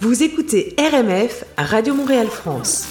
Vous 0.00 0.22
écoutez 0.24 0.74
RMF 0.80 1.44
à 1.56 1.62
Radio 1.64 1.94
Montréal 1.94 2.26
France. 2.26 2.88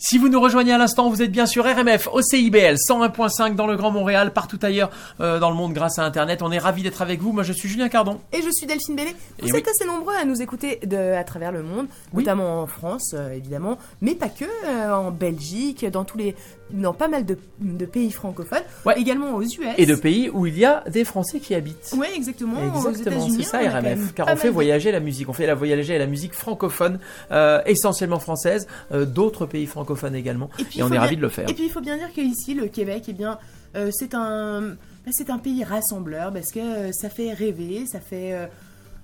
Si 0.00 0.16
vous 0.16 0.28
nous 0.28 0.40
rejoignez 0.40 0.72
à 0.72 0.78
l'instant, 0.78 1.10
vous 1.10 1.20
êtes 1.22 1.32
bien 1.32 1.44
sur 1.44 1.64
RMF 1.64 2.08
au 2.12 2.22
CIBL 2.22 2.76
101.5 2.76 3.56
dans 3.56 3.66
le 3.66 3.76
Grand 3.76 3.90
Montréal, 3.90 4.32
partout 4.32 4.58
ailleurs 4.62 4.90
euh, 5.20 5.38
dans 5.40 5.50
le 5.50 5.56
monde 5.56 5.72
grâce 5.74 5.98
à 5.98 6.04
Internet. 6.04 6.40
On 6.40 6.50
est 6.52 6.58
ravis 6.58 6.82
d'être 6.82 7.02
avec 7.02 7.20
vous. 7.20 7.32
Moi, 7.32 7.42
je 7.42 7.52
suis 7.52 7.68
Julien 7.68 7.88
Cardon. 7.90 8.18
Et 8.32 8.40
je 8.40 8.48
suis 8.50 8.66
Delphine 8.66 8.94
Bellé. 8.96 9.14
Vous 9.40 9.48
Et 9.48 9.50
êtes 9.50 9.66
oui. 9.66 9.70
assez 9.70 9.84
nombreux 9.86 10.14
à 10.14 10.24
nous 10.24 10.40
écouter 10.40 10.78
de, 10.86 10.96
à 11.14 11.24
travers 11.24 11.50
le 11.52 11.62
monde, 11.64 11.88
Oui. 12.14 12.22
notamment 12.22 12.62
en 12.62 12.66
France, 12.66 13.10
euh, 13.14 13.32
évidemment, 13.32 13.76
mais 14.00 14.14
pas 14.14 14.28
que, 14.28 14.44
euh, 14.66 14.94
en 14.94 15.10
Belgique, 15.10 15.84
dans 15.90 16.04
tous 16.04 16.16
les, 16.16 16.36
dans 16.70 16.92
pas 16.92 17.08
mal 17.08 17.24
de, 17.24 17.36
de 17.60 17.86
pays 17.86 18.10
francophones, 18.10 18.62
Ouais. 18.84 18.98
également 19.00 19.34
aux 19.34 19.42
US. 19.42 19.58
Et 19.78 19.86
de 19.86 19.94
pays 19.94 20.28
où 20.30 20.46
il 20.46 20.58
y 20.58 20.64
a 20.64 20.84
des 20.90 21.04
Français 21.04 21.40
qui 21.40 21.54
habitent. 21.54 21.94
Oui, 21.96 22.06
exactement. 22.14 22.60
Exactement, 22.88 23.28
c'est 23.30 23.42
ça 23.42 23.58
RMF, 23.60 24.14
car 24.14 24.28
on 24.30 24.36
fait 24.36 24.48
de- 24.48 24.52
voyager 24.52 24.92
la 24.92 25.00
musique, 25.00 25.28
on 25.28 25.32
fait 25.32 25.46
la 25.46 25.54
voyager 25.54 25.96
la 25.98 26.06
musique 26.06 26.34
francophone, 26.34 26.98
euh, 27.30 27.60
essentiellement 27.66 28.18
française, 28.20 28.66
euh, 28.92 29.04
d'autres 29.06 29.46
pays 29.46 29.66
francophones 29.66 30.14
également, 30.14 30.50
Et 30.58 30.64
puis, 30.64 30.82
on 30.82 30.92
est 30.92 30.98
ravis 30.98 31.16
de 31.16 31.22
le 31.22 31.28
faire. 31.28 31.48
Et 31.48 31.54
puis 31.54 31.64
il 31.64 31.70
faut 31.70 31.80
bien 31.80 31.96
dire 31.96 32.12
qu'ici, 32.12 32.54
le 32.54 32.66
Québec, 32.68 33.04
eh 33.08 33.12
bien, 33.12 33.38
euh, 33.76 33.90
c'est 33.92 34.14
un, 34.14 34.60
bah, 35.04 35.10
c'est 35.12 35.30
un 35.30 35.38
pays 35.38 35.64
rassembleur 35.64 36.32
parce 36.32 36.50
que 36.50 36.92
ça 36.92 37.08
fait 37.08 37.32
rêver, 37.32 37.84
ça 37.90 38.00
fait, 38.00 38.48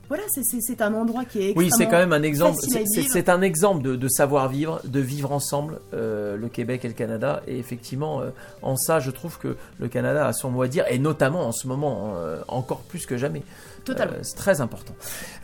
voilà, 0.08 0.22
c'est- 0.28 0.82
un 0.82 0.94
endroit 0.94 1.24
qui 1.24 1.40
est 1.50 1.52
Oui, 1.56 1.70
c'est 1.76 1.86
quand 1.86 1.98
même 1.98 2.12
un 2.12 2.22
exemple. 2.22 2.58
c'est- 2.60 2.84
vivre. 3.00 3.30
un 3.30 3.42
exemple 3.42 3.82
de, 3.82 3.96
de 3.96 4.08
savoir-vivre, 4.08 4.80
de 4.84 5.00
vivre 5.00 5.32
ensemble, 5.32 5.78
euh, 5.94 6.36
le 6.36 6.48
Québec 6.48 6.84
et 6.84 6.88
le 6.88 6.94
Canada. 6.94 7.42
Et 7.46 7.58
effectivement, 7.58 8.20
euh, 8.20 8.30
en 8.62 8.76
ça, 8.76 9.00
je 9.00 9.10
trouve 9.10 9.38
que 9.38 9.56
le 9.78 9.88
Canada 9.88 10.26
a 10.26 10.32
son 10.32 10.50
mot 10.50 10.62
à 10.62 10.68
dire, 10.68 10.84
et 10.90 10.98
notamment 10.98 11.46
en 11.46 11.52
ce 11.52 11.66
moment, 11.66 12.14
euh, 12.16 12.38
encore 12.48 12.80
plus 12.80 13.06
que 13.06 13.16
jamais. 13.16 13.42
Totalement. 13.84 14.14
Euh, 14.14 14.20
c'est 14.22 14.36
très 14.36 14.60
important. 14.60 14.94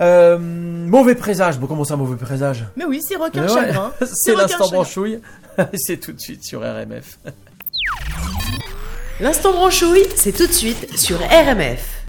Euh, 0.01 0.39
mauvais 0.39 1.15
présage. 1.15 1.59
Bon, 1.59 1.67
comment 1.67 1.85
ça, 1.85 1.97
mauvais 1.97 2.17
présage? 2.17 2.65
Mais 2.77 2.85
oui, 2.85 3.03
c'est 3.07 3.17
requin 3.17 3.43
ouais, 3.43 3.49
chagrin. 3.49 3.93
C'est 4.01 4.33
requin 4.33 4.43
l'instant 4.43 4.65
chagrin. 4.65 4.73
branchouille. 4.73 5.21
c'est 5.75 5.99
tout 5.99 6.13
de 6.13 6.21
suite 6.21 6.43
sur 6.45 6.61
RMF. 6.61 7.19
L'instant 9.21 9.53
branchouille, 9.53 10.07
c'est 10.17 10.33
tout 10.33 10.47
de 10.47 10.53
suite 10.53 10.97
sur 10.99 11.19
RMF. 11.19 12.05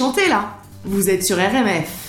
Chanté 0.00 0.28
là 0.28 0.54
Vous 0.84 1.10
êtes 1.10 1.22
sur 1.26 1.36
RMF. 1.36 1.99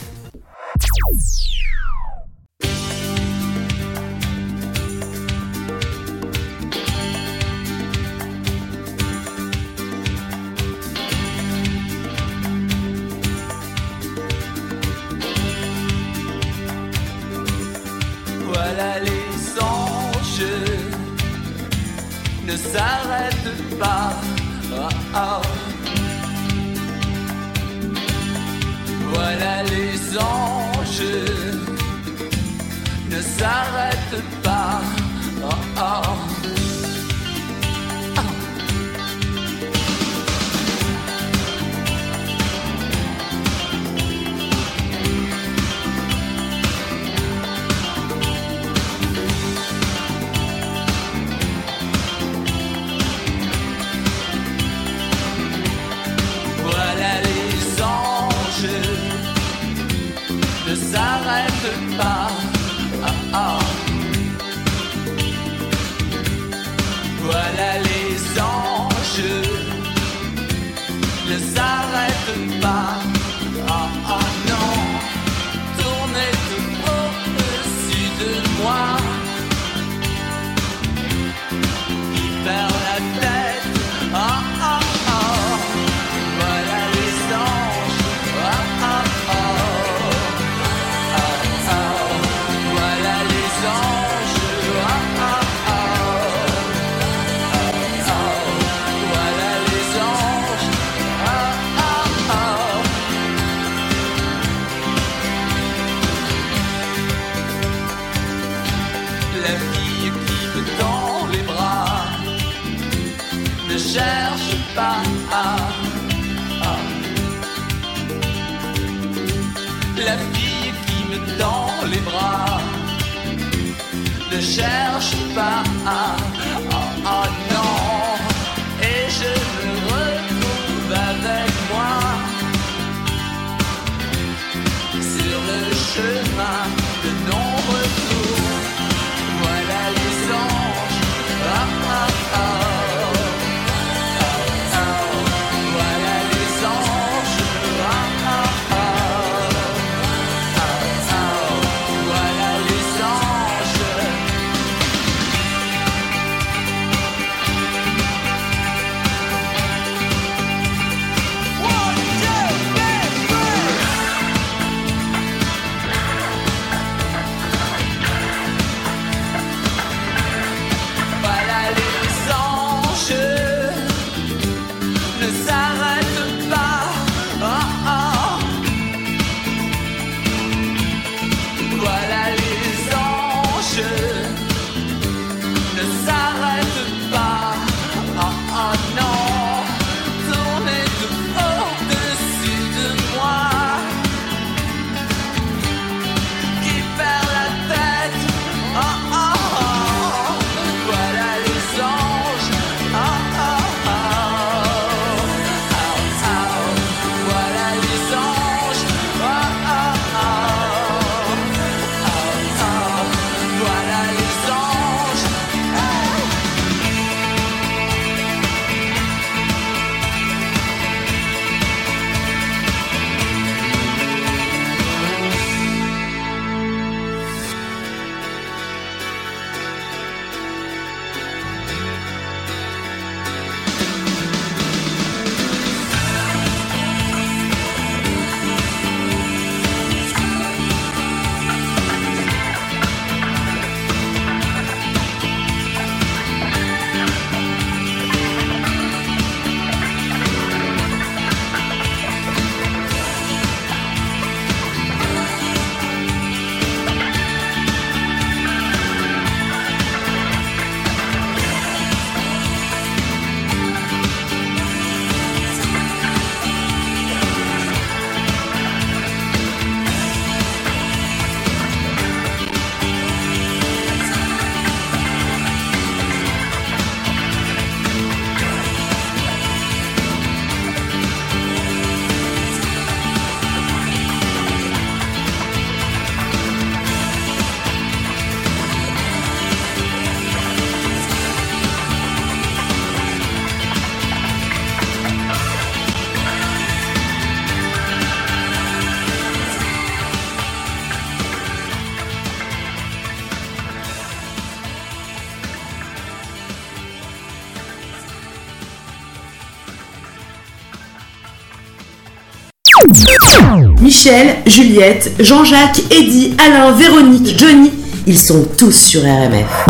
Michel, 314.04 314.38
Juliette, 314.48 315.12
Jean-Jacques, 315.20 315.80
Eddy, 315.92 316.34
Alain, 316.40 316.72
Véronique, 316.72 317.38
Johnny, 317.38 317.72
ils 318.08 318.18
sont 318.18 318.48
tous 318.58 318.72
sur 318.72 319.04
RMF. 319.04 319.68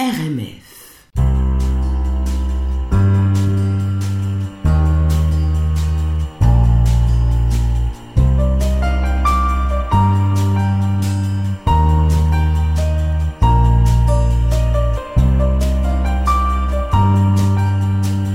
RMF. 0.00 0.56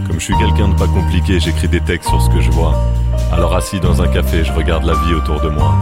Comme 0.08 0.18
je 0.18 0.24
suis 0.24 0.38
quelqu'un 0.38 0.70
de 0.70 0.76
pas 0.76 0.88
compliqué, 0.88 1.42
j'écris 1.42 1.68
des 1.68 1.82
textes 1.82 2.08
sur 2.08 2.22
ce 2.22 2.30
que 2.30 2.40
je 2.40 2.52
vois. 2.52 2.82
Alors 3.42 3.56
assis 3.56 3.80
dans 3.80 4.04
un 4.04 4.08
café, 4.08 4.46
je 4.46 4.54
regarde 4.54 4.84
la 4.84 4.94
vie 4.94 5.16
autour 5.16 5.42
de 5.42 5.50
moi. 5.50 5.74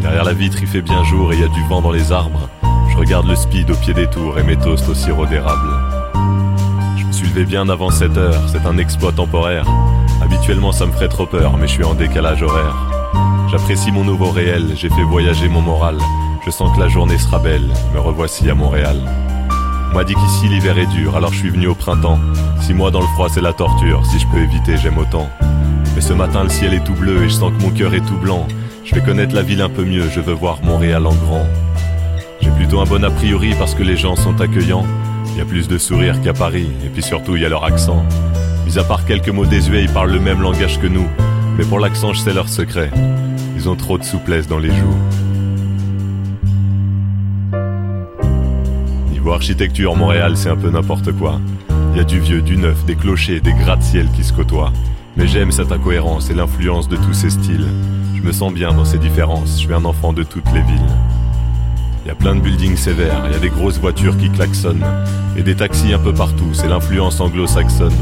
Derrière 0.00 0.24
la 0.24 0.32
vitre, 0.32 0.56
il 0.62 0.66
fait 0.66 0.80
bien 0.80 1.04
jour 1.04 1.30
et 1.30 1.36
il 1.36 1.42
y 1.42 1.44
a 1.44 1.48
du 1.48 1.62
vent 1.68 1.82
dans 1.82 1.90
les 1.90 2.10
arbres. 2.10 2.48
Je 2.90 2.96
regarde 2.96 3.26
le 3.26 3.36
speed 3.36 3.70
au 3.70 3.74
pied 3.74 3.92
des 3.92 4.06
tours 4.06 4.38
et 4.38 4.42
mes 4.42 4.56
toasts 4.56 4.88
au 4.88 4.94
sirop 4.94 5.26
d'érable. 5.26 5.68
Je 6.96 7.04
me 7.04 7.12
suis 7.12 7.28
levé 7.28 7.44
bien 7.44 7.68
avant 7.68 7.90
7 7.90 8.16
heures, 8.16 8.40
c'est 8.48 8.64
un 8.64 8.78
exploit 8.78 9.12
temporaire. 9.12 9.66
Habituellement, 10.22 10.72
ça 10.72 10.86
me 10.86 10.92
ferait 10.92 11.10
trop 11.10 11.26
peur, 11.26 11.58
mais 11.58 11.66
je 11.66 11.72
suis 11.74 11.84
en 11.84 11.92
décalage 11.92 12.42
horaire. 12.42 12.74
J'apprécie 13.50 13.92
mon 13.92 14.04
nouveau 14.04 14.30
réel, 14.30 14.72
j'ai 14.74 14.88
fait 14.88 15.04
voyager 15.04 15.50
mon 15.50 15.60
moral. 15.60 15.98
Je 16.46 16.50
sens 16.50 16.74
que 16.74 16.80
la 16.80 16.88
journée 16.88 17.18
sera 17.18 17.38
belle, 17.38 17.74
me 17.92 18.00
revoici 18.00 18.48
à 18.48 18.54
Montréal. 18.54 18.96
On 19.92 19.96
m'a 19.96 20.04
dit 20.04 20.14
qu'ici 20.14 20.48
l'hiver 20.48 20.78
est 20.78 20.86
dur, 20.86 21.14
alors 21.14 21.34
je 21.34 21.40
suis 21.40 21.50
venu 21.50 21.66
au 21.66 21.74
printemps. 21.74 22.18
Six 22.62 22.72
mois 22.72 22.90
dans 22.90 23.02
le 23.02 23.06
froid, 23.08 23.28
c'est 23.28 23.42
la 23.42 23.52
torture. 23.52 24.06
Si 24.06 24.18
je 24.18 24.26
peux 24.28 24.38
éviter, 24.38 24.78
j'aime 24.78 24.96
autant. 24.96 25.28
Mais 25.96 26.02
ce 26.02 26.12
matin, 26.12 26.44
le 26.44 26.50
ciel 26.50 26.74
est 26.74 26.84
tout 26.84 26.92
bleu 26.92 27.24
et 27.24 27.28
je 27.30 27.34
sens 27.34 27.50
que 27.56 27.62
mon 27.62 27.70
cœur 27.70 27.94
est 27.94 28.04
tout 28.06 28.18
blanc. 28.18 28.46
Je 28.84 28.94
vais 28.94 29.00
connaître 29.00 29.34
la 29.34 29.40
ville 29.40 29.62
un 29.62 29.70
peu 29.70 29.82
mieux, 29.82 30.04
je 30.10 30.20
veux 30.20 30.34
voir 30.34 30.62
Montréal 30.62 31.06
en 31.06 31.14
grand. 31.14 31.46
J'ai 32.42 32.50
plutôt 32.50 32.80
un 32.80 32.84
bon 32.84 33.02
a 33.02 33.08
priori 33.08 33.54
parce 33.58 33.74
que 33.74 33.82
les 33.82 33.96
gens 33.96 34.14
sont 34.14 34.38
accueillants. 34.42 34.84
Il 35.32 35.38
y 35.38 35.40
a 35.40 35.46
plus 35.46 35.68
de 35.68 35.78
sourires 35.78 36.20
qu'à 36.20 36.34
Paris, 36.34 36.68
et 36.84 36.90
puis 36.90 37.02
surtout, 37.02 37.34
il 37.36 37.42
y 37.42 37.46
a 37.46 37.48
leur 37.48 37.64
accent. 37.64 38.04
Mis 38.66 38.78
à 38.78 38.84
part 38.84 39.06
quelques 39.06 39.30
mots 39.30 39.46
désuets, 39.46 39.84
ils 39.84 39.90
parlent 39.90 40.12
le 40.12 40.20
même 40.20 40.42
langage 40.42 40.78
que 40.78 40.86
nous. 40.86 41.06
Mais 41.56 41.64
pour 41.64 41.80
l'accent, 41.80 42.12
je 42.12 42.20
sais 42.20 42.34
leur 42.34 42.50
secret. 42.50 42.90
Ils 43.56 43.66
ont 43.66 43.74
trop 43.74 43.96
de 43.96 44.04
souplesse 44.04 44.46
dans 44.46 44.58
les 44.58 44.68
joues. 44.68 44.98
Niveau 49.12 49.32
architecture, 49.32 49.96
Montréal, 49.96 50.36
c'est 50.36 50.50
un 50.50 50.56
peu 50.56 50.68
n'importe 50.68 51.12
quoi. 51.12 51.40
Il 51.92 51.96
y 51.96 52.00
a 52.00 52.04
du 52.04 52.20
vieux, 52.20 52.42
du 52.42 52.58
neuf, 52.58 52.84
des 52.84 52.96
clochers, 52.96 53.40
des 53.40 53.54
gratte-ciel 53.54 54.10
qui 54.14 54.24
se 54.24 54.34
côtoient. 54.34 54.74
Mais 55.16 55.26
j'aime 55.26 55.50
cette 55.50 55.72
incohérence 55.72 56.28
et 56.28 56.34
l'influence 56.34 56.88
de 56.88 56.96
tous 56.96 57.14
ces 57.14 57.30
styles. 57.30 57.68
Je 58.14 58.22
me 58.22 58.32
sens 58.32 58.52
bien 58.52 58.72
dans 58.72 58.84
ces 58.84 58.98
différences, 58.98 59.52
je 59.52 59.66
suis 59.66 59.72
un 59.72 59.84
enfant 59.84 60.12
de 60.12 60.22
toutes 60.22 60.52
les 60.52 60.60
villes. 60.60 60.94
Il 62.04 62.08
y 62.08 62.10
a 62.10 62.14
plein 62.14 62.34
de 62.34 62.40
buildings 62.40 62.76
sévères, 62.76 63.22
il 63.26 63.32
y 63.32 63.34
a 63.34 63.38
des 63.38 63.48
grosses 63.48 63.78
voitures 63.78 64.16
qui 64.16 64.30
klaxonnent, 64.30 64.84
et 65.36 65.42
des 65.42 65.56
taxis 65.56 65.92
un 65.92 65.98
peu 65.98 66.12
partout, 66.12 66.52
c'est 66.52 66.68
l'influence 66.68 67.20
anglo-saxonne. 67.20 67.96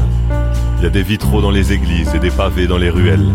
Il 0.77 0.83
y 0.83 0.87
a 0.87 0.89
des 0.89 1.03
vitraux 1.03 1.41
dans 1.41 1.51
les 1.51 1.71
églises 1.71 2.13
et 2.13 2.19
des 2.19 2.29
pavés 2.31 2.67
dans 2.67 2.77
les 2.77 2.89
ruelles, 2.89 3.29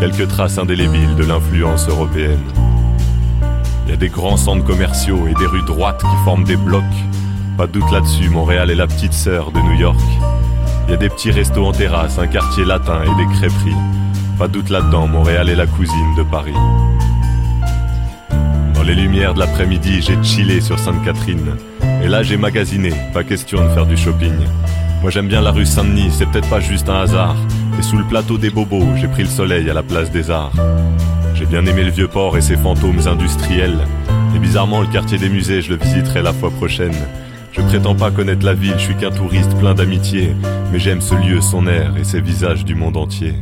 quelques 0.00 0.28
traces 0.28 0.58
indélébiles 0.58 1.16
de 1.16 1.24
l'influence 1.24 1.88
européenne. 1.88 2.44
Il 3.86 3.90
y 3.90 3.94
a 3.94 3.96
des 3.96 4.08
grands 4.08 4.36
centres 4.36 4.64
commerciaux 4.64 5.26
et 5.28 5.34
des 5.34 5.46
rues 5.46 5.64
droites 5.64 6.00
qui 6.00 6.24
forment 6.24 6.44
des 6.44 6.56
blocs. 6.56 6.84
Pas 7.56 7.66
doute 7.66 7.90
là-dessus, 7.90 8.28
Montréal 8.28 8.70
est 8.70 8.76
la 8.76 8.86
petite 8.86 9.14
sœur 9.14 9.50
de 9.50 9.60
New 9.60 9.80
York. 9.80 10.00
Il 10.86 10.90
y 10.90 10.94
a 10.94 10.96
des 10.96 11.08
petits 11.08 11.30
restos 11.30 11.64
en 11.64 11.72
terrasse, 11.72 12.18
un 12.18 12.26
quartier 12.26 12.64
latin 12.64 13.00
et 13.02 13.16
des 13.16 13.32
crêperies. 13.34 13.76
Pas 14.38 14.48
doute 14.48 14.68
là-dedans, 14.68 15.06
Montréal 15.06 15.48
est 15.48 15.56
la 15.56 15.66
cousine 15.66 16.14
de 16.16 16.22
Paris. 16.22 16.54
Dans 18.74 18.82
les 18.82 18.94
lumières 18.94 19.34
de 19.34 19.38
l'après-midi, 19.38 20.02
j'ai 20.02 20.22
chillé 20.22 20.60
sur 20.60 20.78
Sainte-Catherine. 20.78 21.56
Et 22.02 22.08
là, 22.08 22.22
j'ai 22.22 22.36
magasiné, 22.36 22.92
pas 23.14 23.24
question 23.24 23.64
de 23.64 23.68
faire 23.70 23.86
du 23.86 23.96
shopping. 23.96 24.34
Moi 25.00 25.10
j'aime 25.10 25.28
bien 25.28 25.40
la 25.40 25.50
rue 25.50 25.66
Saint-Denis, 25.66 26.10
c'est 26.12 26.26
peut-être 26.26 26.48
pas 26.48 26.60
juste 26.60 26.88
un 26.88 27.00
hasard. 27.00 27.36
Et 27.78 27.82
sous 27.82 27.96
le 27.96 28.04
plateau 28.04 28.38
des 28.38 28.50
bobos, 28.50 28.86
j'ai 28.96 29.08
pris 29.08 29.22
le 29.22 29.28
soleil 29.28 29.68
à 29.70 29.74
la 29.74 29.82
place 29.82 30.10
des 30.10 30.30
arts. 30.30 30.52
J'ai 31.34 31.46
bien 31.46 31.64
aimé 31.66 31.84
le 31.84 31.90
vieux 31.90 32.08
port 32.08 32.36
et 32.36 32.40
ses 32.40 32.56
fantômes 32.56 33.06
industriels. 33.06 33.86
Et 34.34 34.38
bizarrement, 34.38 34.80
le 34.80 34.86
quartier 34.86 35.18
des 35.18 35.28
musées, 35.28 35.62
je 35.62 35.70
le 35.70 35.76
visiterai 35.76 36.22
la 36.22 36.32
fois 36.32 36.50
prochaine. 36.50 36.94
Je 37.56 37.62
prétends 37.62 37.94
pas 37.94 38.10
connaître 38.10 38.44
la 38.44 38.54
ville, 38.54 38.74
je 38.76 38.82
suis 38.82 38.96
qu'un 38.96 39.12
touriste 39.12 39.56
plein 39.60 39.74
d'amitié. 39.74 40.34
Mais 40.72 40.80
j'aime 40.80 41.00
ce 41.00 41.14
lieu, 41.14 41.40
son 41.40 41.68
air 41.68 41.96
et 41.96 42.02
ses 42.02 42.20
visages 42.20 42.64
du 42.64 42.74
monde 42.74 42.96
entier. 42.96 43.34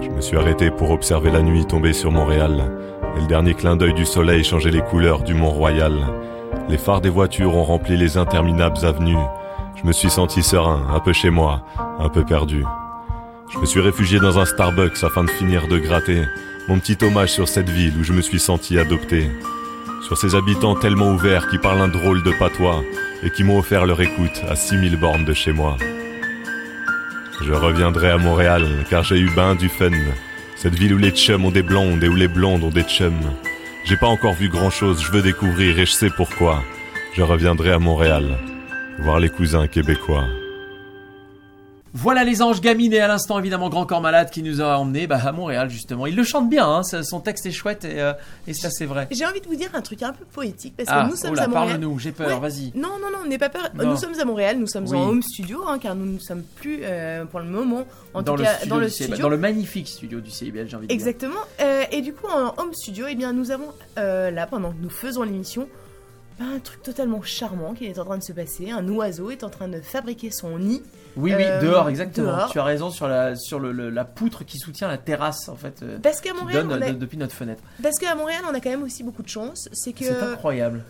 Je 0.00 0.08
me 0.08 0.20
suis 0.20 0.36
arrêté 0.36 0.70
pour 0.70 0.90
observer 0.90 1.32
la 1.32 1.42
nuit 1.42 1.66
tomber 1.66 1.92
sur 1.92 2.12
Montréal. 2.12 2.70
Et 3.16 3.20
le 3.22 3.26
dernier 3.26 3.54
clin 3.54 3.74
d'œil 3.74 3.94
du 3.94 4.06
soleil 4.06 4.44
changeait 4.44 4.70
les 4.70 4.80
couleurs 4.80 5.24
du 5.24 5.34
Mont-Royal. 5.34 5.92
Les 6.68 6.78
phares 6.78 7.00
des 7.00 7.10
voitures 7.10 7.56
ont 7.56 7.64
rempli 7.64 7.96
les 7.96 8.16
interminables 8.16 8.84
avenues. 8.84 9.16
Je 9.74 9.84
me 9.84 9.92
suis 9.92 10.10
senti 10.10 10.44
serein, 10.44 10.86
un 10.94 11.00
peu 11.00 11.12
chez 11.12 11.30
moi, 11.30 11.64
un 11.98 12.08
peu 12.08 12.24
perdu. 12.24 12.64
Je 13.52 13.58
me 13.58 13.66
suis 13.66 13.80
réfugié 13.80 14.20
dans 14.20 14.38
un 14.38 14.44
Starbucks 14.44 15.02
afin 15.02 15.24
de 15.24 15.30
finir 15.30 15.66
de 15.66 15.78
gratter 15.78 16.22
mon 16.68 16.78
petit 16.78 16.96
hommage 17.04 17.32
sur 17.32 17.48
cette 17.48 17.70
ville 17.70 17.94
où 17.98 18.04
je 18.04 18.12
me 18.12 18.22
suis 18.22 18.38
senti 18.38 18.78
adopté. 18.78 19.26
Sur 20.02 20.16
ces 20.16 20.34
habitants 20.34 20.74
tellement 20.74 21.12
ouverts 21.12 21.48
qui 21.48 21.58
parlent 21.58 21.80
un 21.80 21.88
drôle 21.88 22.22
de 22.22 22.32
patois 22.32 22.82
et 23.22 23.30
qui 23.30 23.44
m'ont 23.44 23.58
offert 23.58 23.86
leur 23.86 24.00
écoute 24.00 24.42
à 24.48 24.54
6000 24.54 24.96
bornes 24.96 25.24
de 25.24 25.34
chez 25.34 25.52
moi. 25.52 25.76
Je 27.44 27.52
reviendrai 27.52 28.10
à 28.10 28.18
Montréal 28.18 28.66
car 28.88 29.02
j'ai 29.02 29.18
eu 29.18 29.30
ben 29.34 29.54
du 29.54 29.68
fun. 29.68 29.90
Cette 30.56 30.74
ville 30.74 30.94
où 30.94 30.98
les 30.98 31.10
chums 31.10 31.44
ont 31.44 31.50
des 31.50 31.62
blondes 31.62 32.02
et 32.02 32.08
où 32.08 32.14
les 32.14 32.28
blondes 32.28 32.64
ont 32.64 32.70
des 32.70 32.82
chums. 32.82 33.32
J'ai 33.84 33.96
pas 33.96 34.06
encore 34.06 34.34
vu 34.34 34.48
grand 34.48 34.70
chose, 34.70 35.02
je 35.02 35.12
veux 35.12 35.22
découvrir 35.22 35.78
et 35.78 35.86
je 35.86 35.92
sais 35.92 36.10
pourquoi. 36.10 36.62
Je 37.14 37.22
reviendrai 37.22 37.72
à 37.72 37.78
Montréal, 37.78 38.38
voir 38.98 39.20
les 39.20 39.28
cousins 39.28 39.66
québécois. 39.66 40.24
Voilà 41.98 42.24
les 42.24 42.42
anges 42.42 42.60
gamines 42.60 42.92
et 42.92 43.00
à 43.00 43.08
l'instant 43.08 43.38
évidemment 43.38 43.70
Grand 43.70 43.86
Corps 43.86 44.02
Malade 44.02 44.30
qui 44.30 44.42
nous 44.42 44.60
a 44.60 44.76
emmenés 44.76 45.06
bah, 45.06 45.18
à 45.24 45.32
Montréal 45.32 45.70
justement. 45.70 46.06
Il 46.06 46.14
le 46.14 46.24
chante 46.24 46.50
bien, 46.50 46.68
hein, 46.68 46.82
son 46.82 47.20
texte 47.20 47.46
est 47.46 47.50
chouette 47.52 47.86
et, 47.86 48.00
euh, 48.02 48.12
et 48.46 48.52
ça 48.52 48.68
c'est 48.68 48.84
vrai. 48.84 49.08
J'ai 49.10 49.24
envie 49.24 49.40
de 49.40 49.46
vous 49.46 49.56
dire 49.56 49.70
un 49.72 49.80
truc 49.80 50.02
un 50.02 50.12
peu 50.12 50.26
poétique 50.26 50.74
parce 50.76 50.90
Ah, 50.92 51.04
que 51.04 51.10
nous 51.10 51.16
sommes 51.16 51.30
oula, 51.32 51.44
à 51.44 51.46
Montréal. 51.48 51.68
parle-nous, 51.68 51.98
j'ai 51.98 52.12
peur, 52.12 52.28
Ouais. 52.28 52.38
vas-y. 52.50 52.72
Non, 52.74 52.98
non, 53.00 53.10
non, 53.10 53.26
n'aie 53.26 53.38
pas 53.38 53.48
peur. 53.48 53.70
Non. 53.74 53.86
Nous 53.90 53.96
sommes 53.96 54.12
à 54.20 54.24
Montréal, 54.26 54.58
nous 54.58 54.66
sommes 54.66 54.86
Oui. 54.88 54.96
en 54.98 55.08
home 55.08 55.22
studio 55.22 55.62
hein, 55.66 55.78
car 55.78 55.94
nous 55.94 56.04
ne 56.12 56.18
sommes 56.18 56.42
plus 56.42 56.80
euh, 56.82 57.24
pour 57.24 57.40
le 57.40 57.46
moment, 57.46 57.86
en 58.12 58.20
dans, 58.20 58.32
tout 58.34 58.38
le 58.40 58.44
cas 58.44 58.54
studio 58.56 58.74
dans 58.74 58.80
le 58.80 58.88
studio. 58.90 59.16
dans 59.16 59.28
le 59.30 59.38
magnifique 59.38 59.88
studio 59.88 60.20
du 60.20 60.30
CIBL, 60.30 60.68
j'ai 60.68 60.76
envie 60.76 60.86
de 60.86 60.92
dire. 60.92 60.94
Exactement. 60.94 61.40
Euh, 61.60 61.84
et 61.90 62.02
du 62.02 62.12
coup, 62.12 62.26
en 62.28 62.52
home 62.62 62.74
studio, 62.74 63.06
eh 63.08 63.14
bien, 63.14 63.32
nous 63.32 63.50
avons 63.50 63.72
là, 63.96 64.46
pendant 64.46 64.70
que 64.72 64.82
nous 64.82 64.90
faisons 64.90 65.22
l'émission, 65.22 65.66
bah, 66.38 66.44
un 66.54 66.58
truc 66.58 66.82
totalement 66.82 67.22
charmant 67.22 67.72
qui 67.72 67.86
est 67.86 67.98
en 67.98 68.04
train 68.04 68.18
de 68.18 68.22
se 68.22 68.32
passer. 68.32 68.70
Un 68.70 68.86
oiseau 68.88 69.30
est 69.30 69.42
en 69.44 69.48
train 69.48 69.68
de 69.68 69.80
fabriquer 69.80 70.30
son 70.30 70.58
nid. 70.58 70.82
Oui, 71.16 71.32
oui, 71.34 71.42
Euh, 71.44 71.60
dehors, 71.62 71.88
exactement. 71.88 72.26
dehors. 72.36 72.50
Tu 72.50 72.58
as 72.58 72.64
raison 72.64 72.90
sur 72.90 73.08
la, 73.08 73.36
sur 73.36 73.58
le, 73.58 73.72
le- 73.72 73.90
la 73.90 74.04
poutre 74.04 74.44
qui 74.44 74.58
soutient 74.58 74.86
la 74.88 74.98
terrasse 74.98 75.48
en 75.48 75.56
fait. 75.56 75.82
euh, 75.82 75.98
Parce 76.02 76.20
qu'à 76.20 76.34
Montréal, 76.34 76.68
donne 76.68 76.78
on 76.78 76.82
a- 76.82 76.92
de- 76.92 76.98
depuis 76.98 77.16
notre 77.16 77.34
fenêtre. 77.34 77.62
Parce 77.82 77.98
qu'à 77.98 78.14
Montréal, 78.14 78.42
on 78.50 78.54
a 78.54 78.60
quand 78.60 78.70
même 78.70 78.82
aussi 78.82 79.02
beaucoup 79.02 79.22
de 79.22 79.28
chance. 79.28 79.68
C'est 79.72 79.92
que, 79.92 80.04
C'est 80.04 80.20
incroyable. 80.22 80.82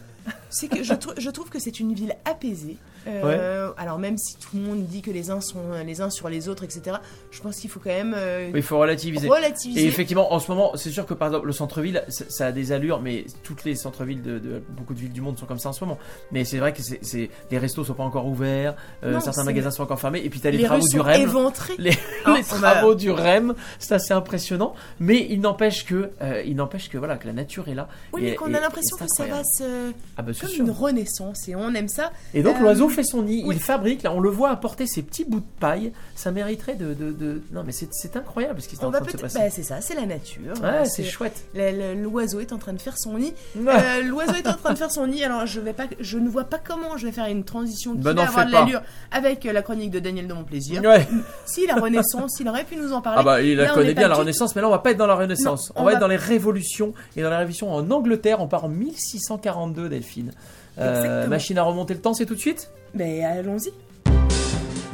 c'est 0.51 0.69
que 0.69 0.83
je, 0.83 0.93
je 1.19 1.31
trouve 1.31 1.49
que 1.49 1.59
c'est 1.61 1.79
une 1.81 1.95
ville 1.95 2.15
apaisée. 2.25 2.77
Euh, 3.07 3.71
Alors 3.77 3.99
même 3.99 4.19
si 4.19 4.37
tout 4.37 4.57
le 4.57 4.61
monde 4.63 4.85
dit 4.87 5.03
que 5.03 5.11
les 5.11 5.31
uns 5.31 5.41
sont 5.41 5.63
les 5.85 6.01
uns 6.01 6.11
sur 6.11 6.29
les 6.29 6.49
autres, 6.49 6.65
etc. 6.65 6.97
Je 7.31 7.41
pense 7.41 7.57
qu'il 7.57 7.71
faut 7.71 7.81
quand 7.81 7.91
même 7.91 8.15
euh, 8.17 8.51
il 8.55 8.63
faut 8.63 8.79
relativiser. 8.79 9.29
relativiser. 9.29 9.81
Et 9.83 9.87
effectivement, 9.87 10.33
en 10.33 10.39
ce 10.41 10.51
moment, 10.51 10.73
c'est 10.77 10.91
sûr 10.91 11.07
que 11.07 11.15
par 11.15 11.29
exemple, 11.29 11.47
le 11.47 11.53
centre-ville, 11.53 12.03
ça 12.09 12.25
ça 12.29 12.47
a 12.47 12.53
des 12.53 12.73
allures, 12.73 13.01
mais 13.01 13.25
toutes 13.43 13.65
les 13.65 13.75
centres-villes 13.77 14.23
de, 14.23 14.39
de- 14.39 14.63
beaucoup 14.71 14.95
de 14.95 14.99
villes 15.01 15.13
du 15.13 15.21
monde 15.21 15.39
sont 15.39 15.47
comme 15.47 15.59
ça 15.59 15.69
en 15.71 15.73
ce 15.73 15.85
moment. 15.85 15.99
Mais 16.33 16.45
c'est 16.45 16.59
vrai 16.59 16.73
que 16.73 16.81
c'est, 16.83 17.31
les 17.51 17.59
restos 17.59 17.85
sont 17.85 17.95
pas 17.95 18.03
encore 18.05 18.27
ouverts, 18.27 18.75
euh, 19.05 19.13
Non, 19.13 19.21
certains 19.21 19.45
magasins 19.45 19.71
sont 19.71 19.83
encore 19.83 20.01
fermés, 20.01 20.23
et 20.25 20.31
puis 20.31 20.41
t'as 20.41 20.51
les, 20.51 20.59
les 20.59 20.65
travaux 20.65 20.87
du 20.87 21.01
REM. 21.01 21.31
Les, 21.79 21.93
Hein, 22.25 22.35
les 22.37 22.43
travaux 22.43 22.95
du 22.95 23.11
REM, 23.11 23.55
c'est 23.79 23.95
assez 23.95 24.13
impressionnant, 24.13 24.75
mais 24.99 25.27
il 25.31 25.41
n'empêche 25.41 25.85
que, 25.85 26.11
euh, 26.23 26.43
il 26.45 26.57
n'empêche 26.57 26.89
que 26.89 26.99
voilà, 26.99 27.17
que 27.17 27.27
la 27.27 27.33
nature 27.33 27.69
est 27.69 27.75
là. 27.75 27.89
Oui, 28.13 28.23
et- 28.25 28.31
mais 28.31 28.35
qu'on 28.35 28.53
a 28.55 28.61
l'impression 28.61 28.97
que 28.97 29.05
ça 29.07 29.25
va 29.27 29.43
se 29.45 29.93
Ah 30.17 30.23
bah, 30.23 30.33
comme 30.41 30.51
sûr. 30.51 30.65
une 30.65 30.71
renaissance 30.71 31.49
et 31.49 31.55
on 31.55 31.73
aime 31.75 31.89
ça. 31.89 32.11
Et 32.35 32.43
donc 32.43 32.59
l'oiseau 32.61 32.89
fait 32.97 33.05
son 33.05 33.23
nid, 33.23 33.43
oui. 33.47 33.55
il 33.57 33.61
fabrique, 33.63 34.03
là 34.03 34.13
on 34.13 34.21
le 34.21 34.29
voit 34.31 34.51
apporter 34.51 34.87
ses 34.87 35.03
petits 35.03 35.25
bouts 35.25 35.41
de 35.41 35.47
paille, 35.61 35.93
ça 36.15 36.31
mériterait 36.33 36.75
de... 36.75 36.95
de, 36.95 37.13
de- 37.13 37.43
Non 37.53 37.63
mais 37.65 37.73
c'est, 37.73 38.17
incroyable 38.17 38.61
ce 38.61 38.69
qui 38.69 38.77
est 38.77 38.79
On 38.83 38.89
en 38.89 38.93
train 38.93 39.01
de 39.05 39.11
se 39.11 39.17
passer. 39.17 39.39
Bah, 39.39 39.51
c'est 39.51 39.63
ça, 39.63 39.81
c'est 39.81 39.95
la 39.95 40.07
nature. 40.07 40.55
ouais, 40.63 40.85
c'est 40.87 41.05
chouette. 41.05 41.45
L'oiseau 41.55 42.41
est 42.41 42.53
en 42.53 42.59
train 42.59 42.73
de 42.73 42.81
faire 42.81 42.99
son 42.99 43.19
nid. 43.19 43.33
Ouais. 43.57 43.73
Euh, 43.73 44.03
L'oiseau 44.03 44.35
est 44.35 44.49
en 44.49 44.55
train 44.55 44.73
de 44.73 44.79
faire 44.79 44.91
son 44.91 45.07
nid. 45.07 45.23
Alors 45.25 45.47
je 45.47 45.61
vais 45.61 45.73
pas, 45.73 45.85
je 46.01 46.19
ne 46.19 46.29
vois 46.29 46.45
pas 46.45 46.59
comment 46.59 46.97
je 46.97 47.07
vais 47.07 47.13
faire 47.13 47.27
une 47.27 47.45
transition 47.45 47.93
qui 47.95 48.01
Bah, 48.01 48.13
va 48.13 48.23
avoir 48.25 48.47
de 48.47 48.53
l'allure 48.53 48.83
avec 49.13 49.47
euh, 49.47 49.53
la 49.53 49.63
chronique 49.63 49.91
de 49.91 49.99
Daniel 49.99 50.27
de 50.27 50.35
mon 50.35 50.45
plaisir. 50.45 50.83
Ouais. 50.83 51.07
Si 51.45 51.67
la 51.67 51.75
Renaissance, 51.75 52.39
il 52.41 52.49
aurait 52.49 52.65
pu 52.65 52.77
nous 52.77 52.93
en 52.93 53.01
parler. 53.01 53.19
Ah 53.21 53.25
bah 53.25 53.43
il 53.43 53.57
la 53.57 53.65
Là, 53.65 53.75
connaît 53.75 53.95
bien 53.95 54.09
la 54.09 54.15
Renaissance, 54.15 54.55
mais 54.57 54.63
là 54.63 54.69
on 54.69 54.71
va 54.73 54.79
pas 54.79 54.91
être 54.93 54.97
dans 54.99 55.07
la 55.07 55.15
Renaissance. 55.15 55.71
Non, 55.71 55.75
on, 55.77 55.83
on 55.83 55.85
va, 55.85 55.93
être 55.93 56.01
dans 56.01 56.09
les 56.09 56.17
révolutions 56.17 56.93
et 57.17 57.23
dans 57.23 57.31
les 57.31 57.37
révolutions 57.37 57.73
en 57.73 57.91
Angleterre. 57.91 58.41
On 58.41 58.49
part 58.49 58.65
en 58.65 58.69
1642, 58.69 59.89
Delphine. 59.89 60.33
Euh, 60.79 61.27
machine 61.27 61.57
à 61.59 61.63
remonter 61.63 61.95
le 61.95 62.01
temps, 62.01 62.13
c'est 62.15 62.27
tout 62.27 62.35
de 62.35 62.41
suite? 62.41 62.71
Mais 62.97 63.23
allons-y. 63.23 63.73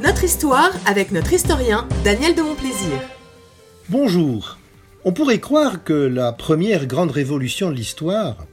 Notre 0.01 0.25
histoire 0.25 0.71
avec 0.85 1.11
notre 1.11 1.31
historien 1.31 1.87
Daniel 2.03 2.35
de 2.35 2.41
Montplaisir. 2.41 2.99
Bonjour. 3.87 4.57
On 5.05 5.13
pourrait 5.13 5.39
croire 5.39 5.85
que 5.85 5.93
la 5.93 6.33
première 6.33 6.85
grande 6.85 7.11
révolution 7.11 7.69
de 7.69 7.75
l'histoire 7.75 8.45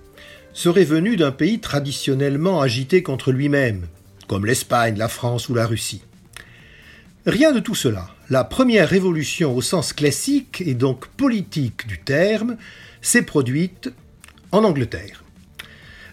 serait 0.52 0.84
venue 0.84 1.16
d'un 1.16 1.32
pays 1.32 1.58
traditionnellement 1.58 2.60
agité 2.60 3.02
contre 3.02 3.32
lui-même, 3.32 3.88
comme 4.28 4.46
l'Espagne, 4.46 4.96
la 4.96 5.08
France 5.08 5.48
ou 5.48 5.54
la 5.54 5.66
Russie. 5.66 6.04
Rien 7.26 7.50
de 7.50 7.58
tout 7.58 7.74
cela. 7.74 8.08
La 8.28 8.44
première 8.44 8.88
révolution 8.88 9.56
au 9.56 9.62
sens 9.62 9.92
classique 9.92 10.62
et 10.64 10.74
donc 10.74 11.08
politique 11.08 11.88
du 11.88 11.98
terme 11.98 12.56
s'est 13.02 13.22
produite 13.22 13.90
en 14.52 14.62
Angleterre. 14.62 15.24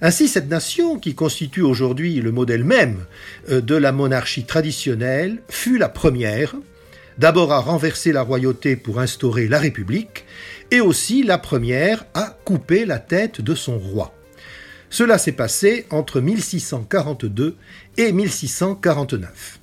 Ainsi, 0.02 0.28
cette 0.28 0.50
nation, 0.50 1.00
qui 1.00 1.16
constitue 1.16 1.62
aujourd'hui 1.62 2.22
le 2.22 2.32
modèle 2.32 2.64
même 2.64 3.06
euh, 3.50 3.62
de 3.62 3.76
la 3.76 3.92
monarchie 3.92 4.46
traditionnelle, 4.46 5.42
fut 5.50 5.78
la 5.78 5.90
première, 5.90 6.56
d'abord 7.18 7.52
à 7.52 7.60
renverser 7.60 8.12
la 8.12 8.22
royauté 8.22 8.76
pour 8.76 9.00
instaurer 9.00 9.48
la 9.48 9.60
République, 9.60 10.26
et 10.72 10.82
aussi 10.82 11.24
la 11.24 11.38
première 11.38 12.06
à 12.14 12.38
couper 12.46 12.86
la 12.86 13.00
tête 13.00 13.42
de 13.42 13.56
son 13.56 13.80
roi. 13.80 14.14
Cela 14.90 15.18
s'est 15.18 15.34
passé 15.34 15.86
entre 15.90 16.22
1642 16.22 17.56
et 17.98 18.12
1649. 18.12 19.60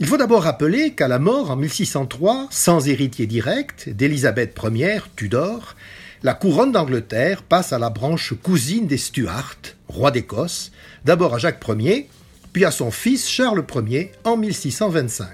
Il 0.00 0.06
faut 0.06 0.16
d'abord 0.16 0.42
rappeler 0.42 0.92
qu'à 0.92 1.06
la 1.08 1.18
mort 1.18 1.50
en 1.50 1.56
1603, 1.56 2.48
sans 2.50 2.88
héritier 2.88 3.26
direct, 3.26 3.88
d'Élisabeth 3.88 4.58
Ier, 4.62 4.98
Tudor, 5.14 5.76
la 6.24 6.32
couronne 6.32 6.72
d'Angleterre 6.72 7.42
passe 7.42 7.74
à 7.74 7.78
la 7.78 7.90
branche 7.90 8.32
cousine 8.42 8.86
des 8.86 8.96
Stuart, 8.96 9.58
roi 9.88 10.10
d'Écosse, 10.10 10.72
d'abord 11.04 11.34
à 11.34 11.38
Jacques 11.38 11.62
Ier, 11.78 12.08
puis 12.54 12.64
à 12.64 12.70
son 12.70 12.90
fils 12.90 13.28
Charles 13.28 13.62
Ier 13.86 14.10
en 14.24 14.38
1625. 14.38 15.28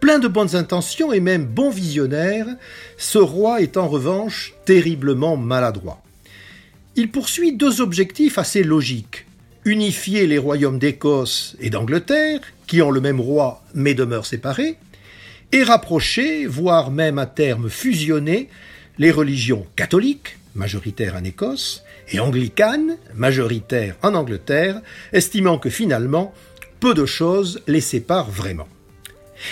Plein 0.00 0.18
de 0.18 0.26
bonnes 0.26 0.56
intentions 0.56 1.12
et 1.12 1.20
même 1.20 1.44
bon 1.44 1.68
visionnaire, 1.68 2.46
ce 2.96 3.18
roi 3.18 3.60
est 3.60 3.76
en 3.76 3.88
revanche 3.88 4.54
terriblement 4.64 5.36
maladroit. 5.36 6.02
Il 6.96 7.10
poursuit 7.10 7.54
deux 7.54 7.82
objectifs 7.82 8.38
assez 8.38 8.62
logiques. 8.62 9.26
Unifier 9.66 10.26
les 10.26 10.38
royaumes 10.38 10.78
d'Écosse 10.78 11.56
et 11.60 11.68
d'Angleterre, 11.68 12.40
qui 12.66 12.80
ont 12.80 12.90
le 12.90 13.02
même 13.02 13.20
roi 13.20 13.62
mais 13.74 13.92
demeurent 13.92 14.26
séparés, 14.26 14.78
et 15.52 15.62
rapprocher, 15.62 16.46
voire 16.46 16.90
même 16.90 17.18
à 17.18 17.26
terme 17.26 17.68
fusionner, 17.68 18.48
les 18.98 19.10
religions 19.10 19.66
catholiques, 19.76 20.38
majoritaires 20.54 21.16
en 21.16 21.24
Écosse, 21.24 21.82
et 22.10 22.20
anglicanes, 22.20 22.96
majoritaires 23.14 23.96
en 24.02 24.14
Angleterre, 24.14 24.80
estimant 25.12 25.58
que 25.58 25.70
finalement, 25.70 26.34
peu 26.80 26.94
de 26.94 27.06
choses 27.06 27.60
les 27.66 27.80
séparent 27.80 28.30
vraiment. 28.30 28.68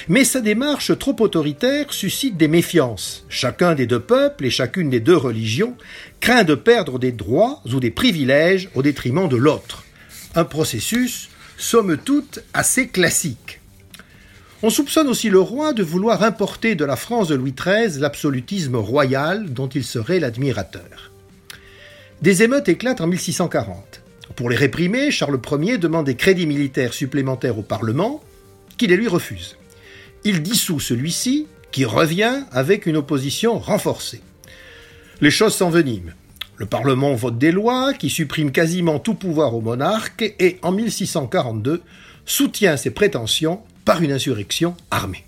Mais 0.09 0.25
sa 0.25 0.41
démarche 0.41 0.97
trop 0.99 1.17
autoritaire 1.21 1.93
suscite 1.93 2.37
des 2.37 2.49
méfiances. 2.49 3.25
Chacun 3.29 3.75
des 3.75 3.87
deux 3.87 4.01
peuples 4.01 4.47
et 4.47 4.51
chacune 4.51 4.91
des 4.91 5.01
deux 5.01 5.17
religions 5.17 5.77
craint 6.21 6.45
de 6.45 6.55
perdre 6.55 6.99
des 6.99 7.13
droits 7.13 7.61
ou 7.73 7.81
des 7.81 7.91
privilèges 7.91 8.69
au 8.75 8.83
détriment 8.83 9.29
de 9.29 9.37
l'autre. 9.37 9.85
Un 10.35 10.45
processus, 10.45 11.29
somme 11.57 11.97
toute, 11.97 12.41
assez 12.55 12.89
classique. 12.89 13.60
On 14.63 14.71
soupçonne 14.71 15.09
aussi 15.09 15.31
le 15.31 15.41
roi 15.41 15.73
de 15.73 15.83
vouloir 15.83 16.23
importer 16.23 16.75
de 16.75 16.85
la 16.85 16.97
France 16.97 17.29
de 17.29 17.35
Louis 17.35 17.55
XIII 17.55 18.01
l'absolutisme 18.01 18.77
royal 18.77 19.53
dont 19.53 19.69
il 19.69 19.85
serait 19.85 20.21
l'admirateur. 20.21 21.11
Des 22.21 22.43
émeutes 22.43 22.69
éclatent 22.69 23.01
en 23.01 23.07
1640. 23.07 24.03
Pour 24.37 24.51
les 24.51 24.57
réprimer, 24.57 25.11
Charles 25.11 25.41
Ier 25.61 25.79
demande 25.79 26.07
des 26.07 26.17
crédits 26.17 26.47
militaires 26.47 26.93
supplémentaires 26.93 27.59
au 27.59 27.63
Parlement, 27.63 28.23
qui 28.77 28.87
les 28.87 28.97
lui 28.97 29.09
refuse 29.09 29.57
il 30.25 30.43
dissout 30.43 30.81
celui-ci, 30.81 31.47
qui 31.73 31.85
revient 31.85 32.45
avec 32.53 32.87
une 32.87 32.97
opposition 32.97 33.59
renforcée. 33.59 34.21
Les 35.21 35.31
choses 35.31 35.55
s'enveniment. 35.55 36.13
Le 36.57 36.67
Parlement 36.67 37.15
vote 37.15 37.39
des 37.39 37.53
lois 37.53 37.95
qui 37.95 38.11
suppriment 38.11 38.53
quasiment 38.53 38.99
tout 38.99 39.15
pouvoir 39.15 39.55
au 39.55 39.61
monarque 39.61 40.35
et, 40.39 40.59
en 40.63 40.73
1642, 40.73 41.83
soutient 42.27 42.77
ses 42.77 42.91
prétentions 42.91 43.61
par 43.85 44.03
une 44.03 44.13
insurrection 44.13 44.77
armée. 44.91 45.25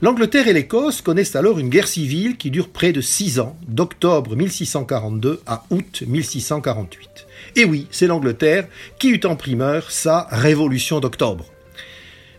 L'Angleterre 0.00 0.46
et 0.46 0.52
l'Écosse 0.52 1.02
connaissent 1.02 1.34
alors 1.34 1.58
une 1.58 1.70
guerre 1.70 1.88
civile 1.88 2.36
qui 2.36 2.52
dure 2.52 2.68
près 2.68 2.92
de 2.92 3.00
six 3.00 3.40
ans, 3.40 3.56
d'octobre 3.66 4.36
1642 4.36 5.42
à 5.44 5.64
août 5.70 6.04
1648. 6.06 7.26
Et 7.56 7.64
oui, 7.64 7.88
c'est 7.90 8.06
l'Angleterre 8.06 8.68
qui 9.00 9.08
eut 9.08 9.20
en 9.24 9.34
primeur 9.34 9.90
sa 9.90 10.28
Révolution 10.30 11.00
d'octobre. 11.00 11.46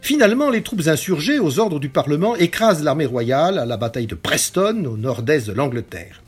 Finalement, 0.02 0.50
les 0.50 0.64
troupes 0.64 0.88
insurgées 0.88 1.40
aux 1.40 1.60
ordres 1.60 1.80
du 1.80 1.90
Parlement 1.90 2.38
écrasent 2.38 2.84
l'armée 2.84 3.06
royale 3.06 3.60
à 3.60 3.66
la 3.66 3.76
bataille 3.76 4.08
de 4.08 4.16
Preston, 4.16 4.86
au 4.86 4.96
nord-est 4.96 5.48
de 5.48 5.52
l'Angleterre. 5.52 6.22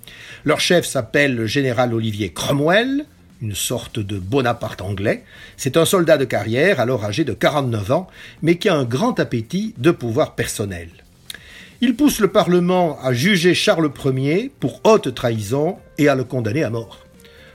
Leur 0.44 0.60
chef 0.60 0.86
s'appelle 0.86 1.36
le 1.36 1.46
général 1.46 1.94
Olivier 1.94 2.34
Cromwell, 2.34 3.06
une 3.42 3.56
sorte 3.56 4.00
de 4.00 4.20
Bonaparte 4.20 4.82
anglais. 4.82 5.24
C'est 5.58 5.78
un 5.78 5.86
soldat 5.86 6.18
de 6.18 6.26
carrière, 6.26 6.80
alors 6.80 7.06
âgé 7.06 7.24
de 7.24 7.34
49 7.34 7.92
ans, 7.92 8.08
mais 8.42 8.58
qui 8.58 8.70
a 8.70 8.76
un 8.76 8.86
grand 8.86 9.20
appétit 9.20 9.74
de 9.78 9.92
pouvoir 9.92 10.36
personnel. 10.36 10.90
Il 11.82 11.96
pousse 11.96 12.20
le 12.20 12.28
Parlement 12.28 13.00
à 13.02 13.12
juger 13.12 13.56
Charles 13.56 13.92
Ier 14.06 14.52
pour 14.60 14.82
haute 14.84 15.16
trahison 15.16 15.78
et 15.98 16.08
à 16.08 16.16
le 16.16 16.24
condamner 16.24 16.64
à 16.64 16.70
mort. 16.70 17.00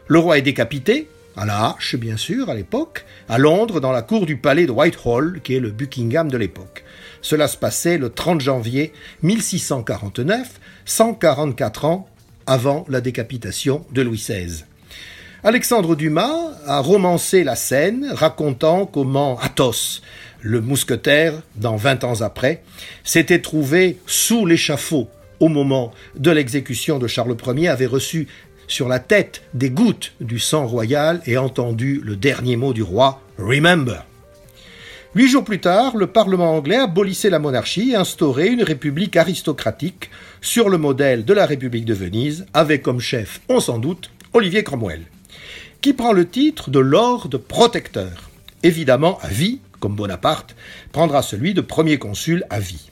Le 0.08 0.18
roi 0.18 0.38
est 0.38 0.42
décapité, 0.42 1.08
à 1.36 1.46
la 1.46 1.68
hache 1.68 1.94
bien 1.94 2.16
sûr 2.16 2.50
à 2.50 2.54
l'époque, 2.54 3.04
à 3.28 3.38
Londres 3.38 3.80
dans 3.80 3.92
la 3.92 4.02
cour 4.02 4.26
du 4.26 4.36
palais 4.36 4.66
de 4.66 4.72
Whitehall, 4.72 5.40
qui 5.44 5.54
est 5.54 5.60
le 5.60 5.70
Buckingham 5.70 6.28
de 6.28 6.36
l'époque. 6.36 6.84
Cela 7.22 7.46
se 7.46 7.56
passait 7.56 7.98
le 7.98 8.10
30 8.10 8.40
janvier 8.40 8.92
1649, 9.22 10.60
144 10.84 11.84
ans 11.84 12.08
avant 12.46 12.84
la 12.88 13.00
décapitation 13.00 13.84
de 13.92 14.02
Louis 14.02 14.18
XVI. 14.18 14.64
Alexandre 15.44 15.96
Dumas 15.96 16.52
a 16.66 16.80
romancé 16.80 17.44
la 17.44 17.56
scène, 17.56 18.10
racontant 18.12 18.86
comment 18.86 19.38
Athos, 19.38 20.00
le 20.40 20.60
mousquetaire, 20.60 21.34
dans 21.56 21.76
vingt 21.76 22.04
ans 22.04 22.22
après, 22.22 22.62
s'était 23.04 23.40
trouvé 23.40 23.98
sous 24.06 24.46
l'échafaud 24.46 25.08
au 25.38 25.48
moment 25.48 25.92
de 26.16 26.30
l'exécution 26.30 26.98
de 26.98 27.06
Charles 27.06 27.36
Ier, 27.54 27.68
avait 27.68 27.86
reçu 27.86 28.28
sur 28.66 28.88
la 28.88 28.98
tête 28.98 29.42
des 29.52 29.70
gouttes 29.70 30.14
du 30.20 30.38
sang 30.38 30.66
royal 30.66 31.20
et 31.26 31.36
entendu 31.36 32.00
le 32.02 32.16
dernier 32.16 32.56
mot 32.56 32.72
du 32.72 32.82
roi 32.82 33.20
Remember. 33.38 34.04
Huit 35.14 35.28
jours 35.28 35.44
plus 35.44 35.60
tard, 35.60 35.96
le 35.96 36.06
Parlement 36.08 36.56
anglais 36.56 36.76
abolissait 36.76 37.30
la 37.30 37.38
monarchie 37.38 37.92
et 37.92 37.96
instaurait 37.96 38.48
une 38.48 38.62
république 38.62 39.16
aristocratique 39.16 40.10
sur 40.40 40.68
le 40.68 40.78
modèle 40.78 41.24
de 41.24 41.34
la 41.34 41.46
République 41.46 41.84
de 41.84 41.94
Venise, 41.94 42.46
avec 42.54 42.82
comme 42.82 43.00
chef, 43.00 43.40
on 43.48 43.60
s'en 43.60 43.78
doute, 43.78 44.10
Olivier 44.32 44.62
Cromwell, 44.62 45.02
qui 45.86 45.92
prend 45.92 46.12
le 46.12 46.26
titre 46.26 46.68
de 46.68 46.80
Lord 46.80 47.30
Protecteur. 47.46 48.28
Évidemment, 48.64 49.20
à 49.22 49.28
vie, 49.28 49.60
comme 49.78 49.94
Bonaparte, 49.94 50.56
prendra 50.90 51.22
celui 51.22 51.54
de 51.54 51.60
premier 51.60 51.96
consul 51.96 52.44
à 52.50 52.58
vie. 52.58 52.90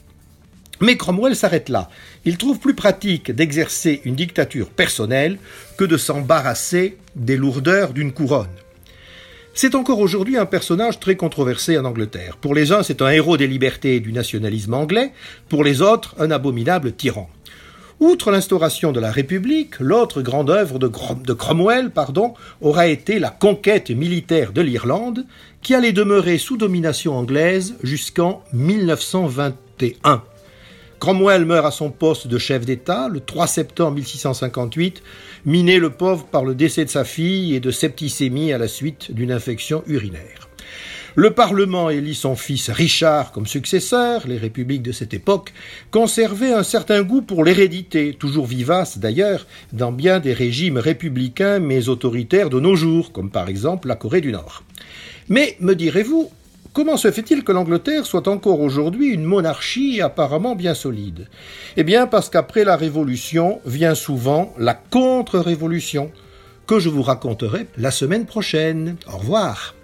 Mais 0.79 0.95
Cromwell 0.95 1.35
s'arrête 1.35 1.67
là. 1.67 1.89
Il 2.23 2.37
trouve 2.37 2.57
plus 2.57 2.73
pratique 2.73 3.31
d'exercer 3.31 3.99
une 4.05 4.15
dictature 4.15 4.69
personnelle 4.69 5.39
que 5.77 5.83
de 5.83 5.97
s'embarrasser 5.97 6.97
des 7.17 7.35
lourdeurs 7.35 7.91
d'une 7.91 8.13
couronne. 8.13 8.47
C'est 9.53 9.75
encore 9.75 9.99
aujourd'hui 9.99 10.37
un 10.37 10.45
personnage 10.45 11.01
très 11.01 11.17
controversé 11.17 11.77
en 11.77 11.83
Angleterre. 11.83 12.37
Pour 12.37 12.55
les 12.55 12.71
uns, 12.71 12.81
c'est 12.81 13.01
un 13.01 13.09
héros 13.09 13.35
des 13.35 13.47
libertés 13.47 13.97
et 13.97 13.99
du 13.99 14.13
nationalisme 14.13 14.73
anglais, 14.73 15.11
pour 15.49 15.65
les 15.65 15.81
autres, 15.81 16.15
un 16.17 16.31
abominable 16.31 16.93
tyran. 16.93 17.29
Outre 18.01 18.29
l'instauration 18.29 18.91
de 18.91 18.99
la 18.99 19.09
République, 19.09 19.79
l'autre 19.79 20.21
grande 20.21 20.49
œuvre 20.49 20.79
de, 20.79 21.33
Cromwell 21.33 21.91
pardon, 21.91 22.33
aura 22.59 22.87
été 22.87 23.19
la 23.19 23.29
conquête 23.29 23.89
militaire 23.89 24.51
de 24.51 24.61
l'Irlande, 24.61 25.25
qui 25.61 25.73
allait 25.73 25.93
demeurer 25.93 26.37
sous 26.37 26.57
domination 26.57 27.15
anglaise 27.15 27.75
jusqu'en 27.83 28.43
1921. 28.51 30.23
Cromwell 30.99 31.45
meurt 31.45 31.65
à 31.65 31.71
son 31.71 31.89
poste 31.89 32.27
de 32.27 32.37
chef 32.37 32.65
d'État 32.65 33.07
le 33.07 33.21
3 33.21 33.47
septembre 33.47 33.95
1658, 33.95 35.01
miné 35.45 35.79
le 35.79 35.89
pauvre 35.89 36.25
par 36.25 36.43
le 36.43 36.53
décès 36.53 36.83
de 36.83 36.89
sa 36.89 37.05
fille 37.05 37.55
et 37.55 37.61
de 37.61 37.71
septicémie 37.71 38.51
à 38.51 38.57
la 38.57 38.67
suite 38.67 39.13
d'une 39.13 39.31
infection 39.31 39.83
urinaire. 39.87 40.49
Le 41.17 41.31
Parlement 41.31 41.89
élit 41.89 42.13
son 42.13 42.35
fils 42.35 42.69
Richard 42.69 43.31
comme 43.31 43.47
successeur. 43.47 44.27
Les 44.27 44.37
républiques 44.37 44.81
de 44.81 44.91
cette 44.91 45.13
époque 45.13 45.53
conservaient 45.89 46.51
un 46.51 46.63
certain 46.63 47.03
goût 47.03 47.21
pour 47.21 47.45
l'hérédité, 47.45 48.13
toujours 48.19 48.45
vivace 48.45 48.97
d'ailleurs 48.97 49.47
dans 49.71 49.93
bien 49.93 50.19
des 50.19 50.33
régimes 50.33 50.77
républicains 50.77 51.59
mais 51.59 51.87
autoritaires 51.87 52.49
de 52.49 52.59
nos 52.59 52.75
jours, 52.75 53.13
comme 53.13 53.29
par 53.29 53.47
exemple 53.47 53.87
la 53.87 53.95
Corée 53.95 54.19
du 54.19 54.33
Nord. 54.33 54.63
Mais, 55.29 55.55
me 55.61 55.73
direz-vous, 55.73 56.29
Comment 56.73 56.97
se 56.97 57.09
fait-il 57.09 57.45
que 57.45 57.53
l'Angleterre 57.53 58.05
soit 58.05 58.27
encore 58.27 58.59
aujourd'hui 58.59 59.07
une 59.07 59.23
monarchie 59.23 60.01
apparemment 60.01 60.55
bien 60.55 60.73
solide? 60.73 61.29
Eh 61.77 61.85
bien 61.85 62.05
parce 62.05 62.29
qu'après 62.29 62.65
la 62.65 62.75
Révolution 62.75 63.61
vient 63.65 63.95
souvent 63.95 64.53
la 64.59 64.73
contre-révolution, 64.73 66.11
que 66.67 66.79
je 66.79 66.89
vous 66.89 67.03
raconterai 67.03 67.67
la 67.77 67.91
semaine 67.91 68.25
prochaine. 68.25 68.97
Au 69.07 69.19
revoir. 69.19 69.74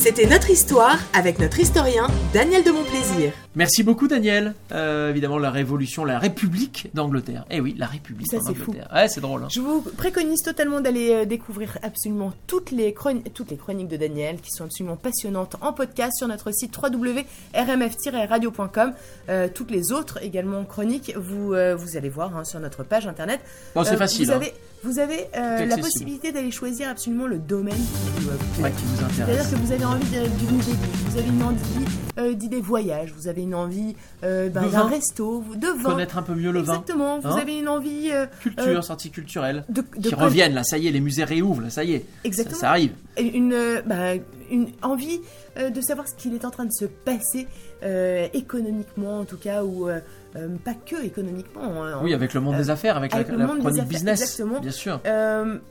C'était 0.00 0.26
notre 0.26 0.48
histoire 0.48 0.96
avec 1.12 1.38
notre 1.38 1.60
historien 1.60 2.06
Daniel 2.32 2.64
de 2.64 2.70
Montplaisir. 2.70 3.32
Merci 3.54 3.82
beaucoup 3.82 4.08
Daniel. 4.08 4.54
Euh, 4.72 5.10
évidemment 5.10 5.36
la 5.36 5.50
révolution, 5.50 6.06
la 6.06 6.18
République 6.18 6.88
d'Angleterre. 6.94 7.44
Eh 7.50 7.60
oui, 7.60 7.74
la 7.76 7.84
République 7.86 8.26
Ça, 8.30 8.38
c'est 8.40 8.54
d'Angleterre. 8.58 8.88
Ouais, 8.94 9.08
c'est 9.08 9.20
drôle. 9.20 9.42
hein. 9.44 9.48
Je 9.50 9.60
vous 9.60 9.82
préconise 9.82 10.40
totalement 10.42 10.80
d'aller 10.80 11.10
euh, 11.12 11.24
découvrir 11.26 11.76
absolument 11.82 12.32
toutes 12.46 12.70
les, 12.70 12.94
chron- 12.94 13.22
toutes 13.34 13.50
les 13.50 13.58
chroniques 13.58 13.88
de 13.88 13.98
Daniel 13.98 14.40
qui 14.40 14.50
sont 14.50 14.64
absolument 14.64 14.96
passionnantes 14.96 15.56
en 15.60 15.74
podcast 15.74 16.14
sur 16.16 16.28
notre 16.28 16.50
site 16.50 16.74
www.rmf-radio.com. 16.82 18.92
Euh, 19.28 19.48
toutes 19.52 19.70
les 19.70 19.92
autres 19.92 20.22
également 20.24 20.64
chroniques, 20.64 21.12
vous, 21.14 21.52
euh, 21.52 21.76
vous 21.76 21.98
allez 21.98 22.08
voir 22.08 22.34
hein, 22.34 22.44
sur 22.44 22.58
notre 22.60 22.84
page 22.84 23.06
internet. 23.06 23.40
Bon, 23.74 23.84
c'est 23.84 23.94
Euh, 23.94 23.98
facile, 23.98 24.28
Vous 24.28 24.32
hein. 24.32 24.36
avez, 24.36 24.54
vous 24.82 24.98
avez 24.98 25.26
euh, 25.36 25.66
la 25.66 25.76
possibilité 25.76 26.32
d'aller 26.32 26.50
choisir 26.50 26.88
absolument 26.88 27.26
le 27.26 27.38
domaine 27.38 27.74
qui 27.74 28.20
vous, 28.22 28.30
euh, 28.30 28.32
vous 28.54 28.62
Ouais, 28.62 28.70
plaît. 28.70 28.78
qui 28.78 28.84
vous 28.86 29.04
intéresse. 29.04 29.36
C'est-à-dire 29.36 29.50
que 29.50 29.66
vous 29.66 29.72
avez 29.72 29.84
envie 29.84 30.06
d'une 30.10 30.56
idée, 30.58 30.72
vous 31.06 31.18
avez 31.18 31.28
une 31.28 31.42
envie 31.42 31.84
euh, 32.18 32.32
d'idées 32.34 32.60
voyage, 32.60 33.12
vous 33.16 33.28
avez 33.28 33.42
une 33.42 33.54
envie 33.54 33.94
euh, 34.24 34.48
ben, 34.48 34.66
d'un 34.68 34.84
resto, 34.86 35.44
de 35.54 35.66
vin. 35.82 35.90
Connaître 35.90 36.16
un 36.18 36.22
peu 36.22 36.34
mieux 36.34 36.50
le 36.50 36.60
vin. 36.60 36.74
Exactement, 36.74 37.18
vous 37.18 37.28
Hein 37.28 37.36
avez 37.40 37.58
une 37.58 37.68
envie 37.68 38.10
Culture, 38.40 38.82
sortie 38.84 39.10
culturelle. 39.10 39.64
de, 39.68 39.82
de 39.98 40.08
qui 40.08 40.14
reviennent 40.14 40.54
là, 40.54 40.64
ça 40.64 40.78
y 40.78 40.86
est, 40.88 40.90
les 40.90 41.00
musées 41.00 41.24
réouvrent, 41.24 41.62
là, 41.62 41.70
ça 41.70 41.84
y 41.84 41.92
est. 41.94 42.04
Exactement. 42.24 42.54
Ça, 42.56 42.60
ça 42.62 42.70
arrive. 42.70 42.92
Et 43.16 43.36
une, 43.36 43.82
bah, 43.86 44.14
une 44.50 44.68
envie 44.82 45.20
de 45.56 45.80
savoir 45.80 46.08
ce 46.08 46.14
qu'il 46.14 46.34
est 46.34 46.44
en 46.44 46.50
train 46.50 46.64
de 46.64 46.72
se 46.72 46.86
passer 46.86 47.46
euh, 47.82 48.28
économiquement 48.32 49.20
en 49.20 49.24
tout 49.24 49.36
cas 49.36 49.62
ou 49.64 49.88
euh, 49.88 50.00
euh, 50.36 50.48
pas 50.64 50.74
que 50.74 51.04
économiquement. 51.04 51.84
hein. 51.84 52.00
Oui, 52.02 52.14
avec 52.14 52.34
le 52.34 52.40
monde 52.40 52.56
des 52.56 52.70
affaires, 52.70 52.96
avec, 52.96 53.14
avec 53.14 53.28
la, 53.28 53.32
le 53.34 53.38
la 53.40 53.46
monde 53.46 53.56
des 53.56 53.62
chronique 53.62 53.78
affaires, 53.80 53.88
business. 53.90 54.20
exactement. 54.22 54.60
Bien 54.60 54.70
sûr. 54.70 55.00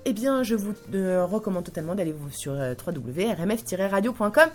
Eh 0.06 0.14
bien, 0.14 0.44
je 0.44 0.56
vous 0.56 0.74
recommande 0.94 1.64
totalement 1.66 1.96
d'aller 1.96 2.16
sur 2.32 2.54
www.rmf-radio.com. 2.54 4.50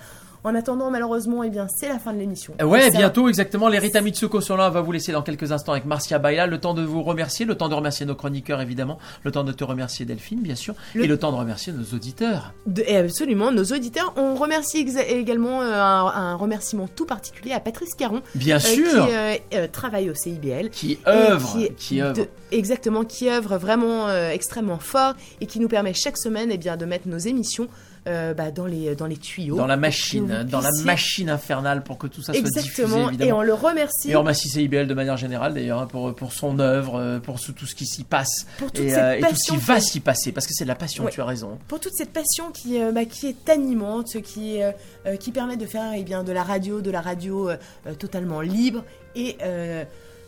En 0.44 0.54
attendant, 0.54 0.90
malheureusement, 0.90 1.42
eh 1.42 1.48
bien, 1.48 1.66
c'est 1.74 1.88
la 1.88 1.98
fin 1.98 2.12
de 2.12 2.18
l'émission. 2.18 2.52
Ouais, 2.62 2.90
bientôt, 2.90 3.28
exactement. 3.28 3.68
Les 3.68 3.78
Rita 3.78 4.02
Mitsuko 4.02 4.42
sont 4.42 4.56
là. 4.56 4.68
On 4.68 4.70
va 4.70 4.82
vous 4.82 4.92
laisser 4.92 5.10
dans 5.10 5.22
quelques 5.22 5.52
instants 5.52 5.72
avec 5.72 5.86
Marcia 5.86 6.18
Baila. 6.18 6.46
Le 6.46 6.58
temps 6.58 6.74
de 6.74 6.82
vous 6.82 7.02
remercier, 7.02 7.46
le 7.46 7.54
temps 7.54 7.70
de 7.70 7.74
remercier 7.74 8.04
nos 8.04 8.14
chroniqueurs, 8.14 8.60
évidemment. 8.60 8.98
Le 9.22 9.30
temps 9.30 9.42
de 9.42 9.52
te 9.52 9.64
remercier, 9.64 10.04
Delphine, 10.04 10.40
bien 10.42 10.54
sûr. 10.54 10.74
Le- 10.94 11.04
Et 11.04 11.06
le 11.06 11.18
temps 11.18 11.32
de 11.32 11.36
remercier 11.38 11.72
nos 11.72 11.96
auditeurs. 11.96 12.52
De- 12.66 12.84
et 12.86 12.96
absolument, 12.98 13.52
nos 13.52 13.64
auditeurs. 13.64 14.12
On 14.16 14.34
remercie 14.34 14.86
également 15.08 15.62
euh, 15.62 15.72
un, 15.72 16.06
un 16.08 16.34
remerciement 16.34 16.88
tout 16.94 17.06
particulier 17.06 17.52
à 17.52 17.60
Patrice 17.60 17.94
Caron. 17.94 18.20
Bien 18.34 18.56
euh, 18.56 18.60
sûr. 18.60 19.06
Qui 19.08 19.56
euh, 19.56 19.66
travaille 19.72 20.10
au 20.10 20.14
CIBL. 20.14 20.68
Qui 20.68 20.98
œuvre. 21.06 21.56
Qui 21.78 22.02
œuvre. 22.02 22.16
de- 22.16 22.28
exactement, 22.52 23.04
qui 23.04 23.30
œuvre 23.30 23.56
vraiment 23.56 24.10
extrêmement 24.30 24.78
fort 24.78 25.14
et 25.40 25.46
qui 25.46 25.58
nous 25.58 25.68
permet 25.68 25.94
chaque 25.94 26.18
semaine 26.18 26.50
eh 26.52 26.58
bien, 26.58 26.76
de 26.76 26.84
mettre 26.84 27.08
nos 27.08 27.16
émissions 27.18 27.68
euh, 28.06 28.34
bah, 28.34 28.50
dans, 28.50 28.66
les, 28.66 28.94
dans 28.94 29.06
les 29.06 29.16
tuyaux. 29.16 29.56
Dans 29.56 29.66
la 29.66 29.78
machine, 29.78 30.28
vous 30.42 30.48
dans 30.50 30.60
la 30.60 30.70
machine 30.84 31.30
infernale 31.30 31.82
pour 31.84 31.98
que 31.98 32.06
tout 32.06 32.22
ça 32.22 32.32
soit 32.32 32.42
diffusé, 32.42 32.60
Exactement, 32.82 33.04
et 33.10 33.14
évidemment. 33.14 33.38
on 33.38 33.42
le 33.42 33.54
remercie 33.54 34.10
Et 34.10 34.16
on 34.16 34.20
remercie 34.20 34.48
CIBL 34.48 34.86
de 34.86 34.94
manière 34.94 35.16
générale 35.16 35.54
d'ailleurs 35.54 35.80
hein, 35.82 35.86
pour, 35.86 36.14
pour 36.14 36.32
son 36.32 36.58
œuvre, 36.58 36.96
euh, 36.98 37.18
pour 37.20 37.40
tout 37.40 37.66
ce 37.66 37.74
qui 37.74 37.86
s'y 37.86 38.04
passe 38.04 38.46
Pour 38.58 38.72
toute 38.72 38.84
et, 38.84 38.90
cette 38.90 38.98
euh, 38.98 39.12
et 39.16 39.20
tout 39.20 39.36
ce 39.36 39.52
qui 39.52 39.56
va 39.58 39.80
s'y 39.80 40.00
passer 40.00 40.32
parce 40.32 40.46
que 40.46 40.52
c'est 40.54 40.64
de 40.64 40.68
la 40.68 40.74
passion, 40.74 41.04
Ouais. 41.04 41.10
tu 41.10 41.20
as 41.20 41.24
raison. 41.24 41.58
pour 41.68 41.80
toute 41.80 41.94
cette 41.94 42.12
passion 42.12 42.50
qui, 42.52 42.80
euh, 42.82 42.92
bah, 42.92 43.04
qui 43.04 43.26
est 43.28 43.48
animante, 43.48 44.20
qui, 44.22 44.62
euh, 44.62 44.72
euh, 45.06 45.16
qui 45.16 45.30
permet 45.32 45.56
de 45.56 45.66
faire 45.66 45.92
eh 45.94 46.02
bien, 46.02 46.24
de 46.24 46.32
la 46.32 46.42
radio, 46.42 46.80
de 46.80 46.90
la 46.90 47.00
radio 47.00 47.50
euh, 47.50 47.56
euh, 47.86 47.94
totalement 47.94 48.40
libre 48.40 48.84
et 49.16 49.36
euh, 49.42 49.84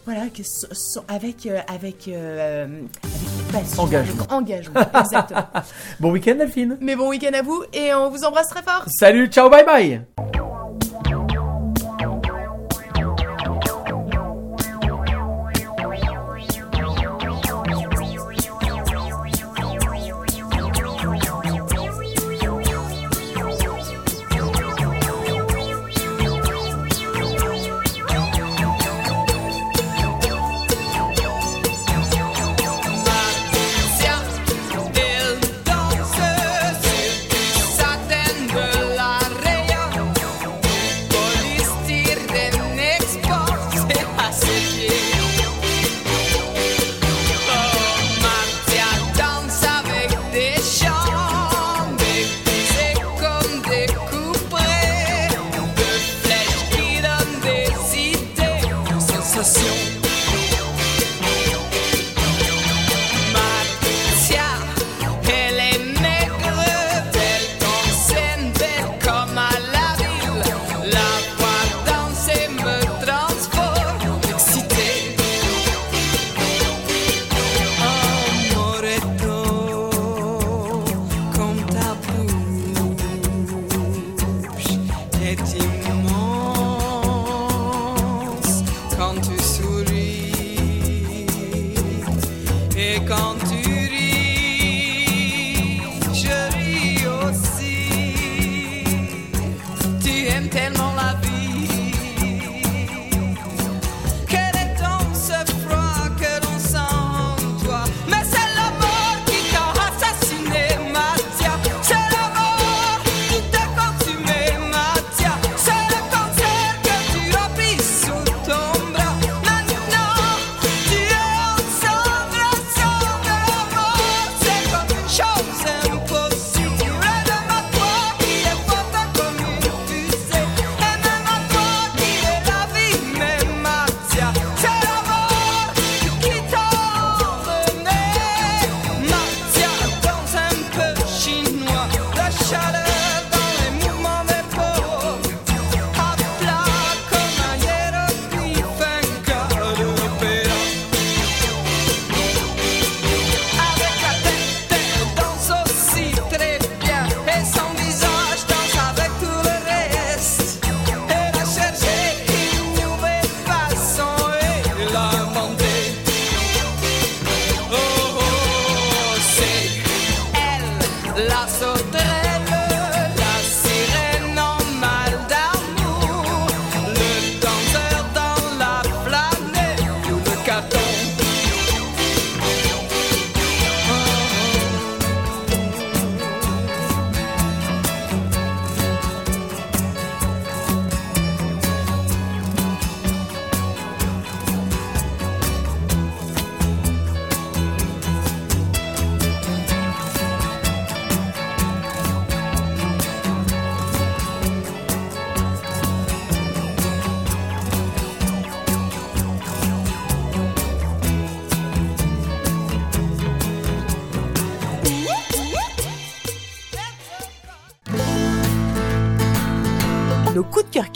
voilà, 0.06 0.28
que 0.28 0.42
so- 0.42 0.68
so- 0.72 1.02
avec, 1.08 1.44
euh, 1.46 1.58
avec, 1.68 2.08
euh, 2.08 2.64
avec 3.02 3.52
passion. 3.52 3.82
Engagement. 3.82 4.22
avec 4.22 4.32
engagement, 4.32 4.80
exactement. 5.00 5.44
Bon 6.00 6.10
week-end 6.12 6.36
Delphine. 6.36 6.78
Mais 6.80 6.96
bon 6.96 7.08
week-end 7.10 7.32
à 7.36 7.42
vous 7.42 7.62
et 7.74 7.92
on 7.92 8.08
vous 8.08 8.24
embrasse 8.24 8.48
très 8.48 8.62
fort. 8.62 8.84
Salut, 8.86 9.26
ciao, 9.28 9.50
bye 9.50 9.64
bye. 9.66 10.00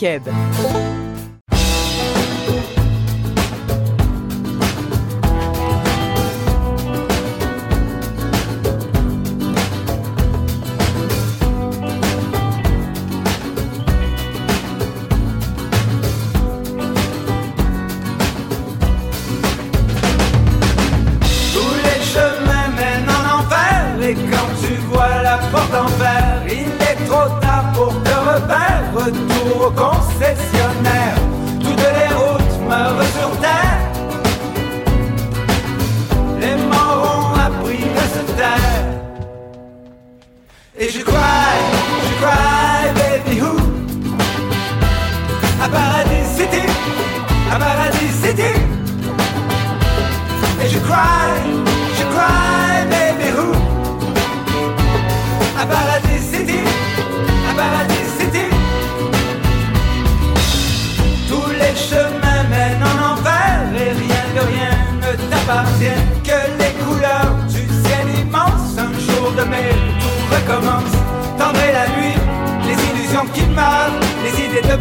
queda. 0.00 0.32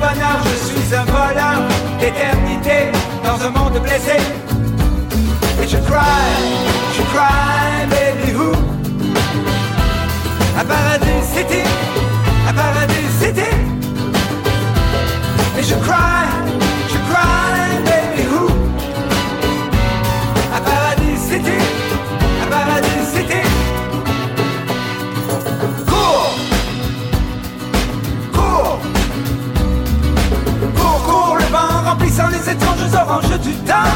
je 0.02 0.56
suis 0.66 0.96
un 0.96 1.04
voleur 1.06 1.68
d'éternité 2.00 2.92
dans 3.24 3.46
un 3.46 3.50
monde 3.52 3.80
blessé. 3.82 4.18
Et 5.62 5.68
je 5.68 5.78
cry, 5.78 6.40
je 6.96 7.02
cry, 7.14 7.86
baby 7.90 8.34
who? 8.34 8.52
À 10.58 10.64
paradis 10.64 11.22
city, 11.34 11.64
à 12.48 12.54
paradis 12.54 13.10
city. 13.20 13.50
Et 15.58 15.64
je 15.64 15.76
cry. 15.76 16.39
étranges 32.52 32.94
oranges 32.94 33.40
du 33.40 33.54
temps. 33.66 33.94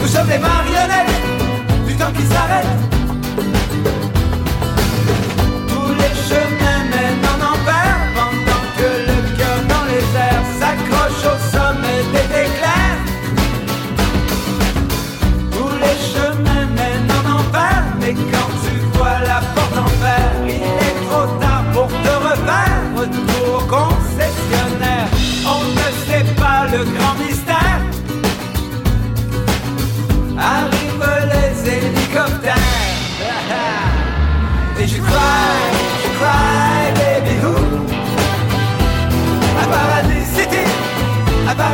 Nous 0.00 0.08
sommes 0.08 0.28
les 0.28 0.38
marionnettes 0.38 1.86
du 1.86 1.94
temps 1.96 2.12
qui 2.12 2.22
s'arrête. 2.26 2.83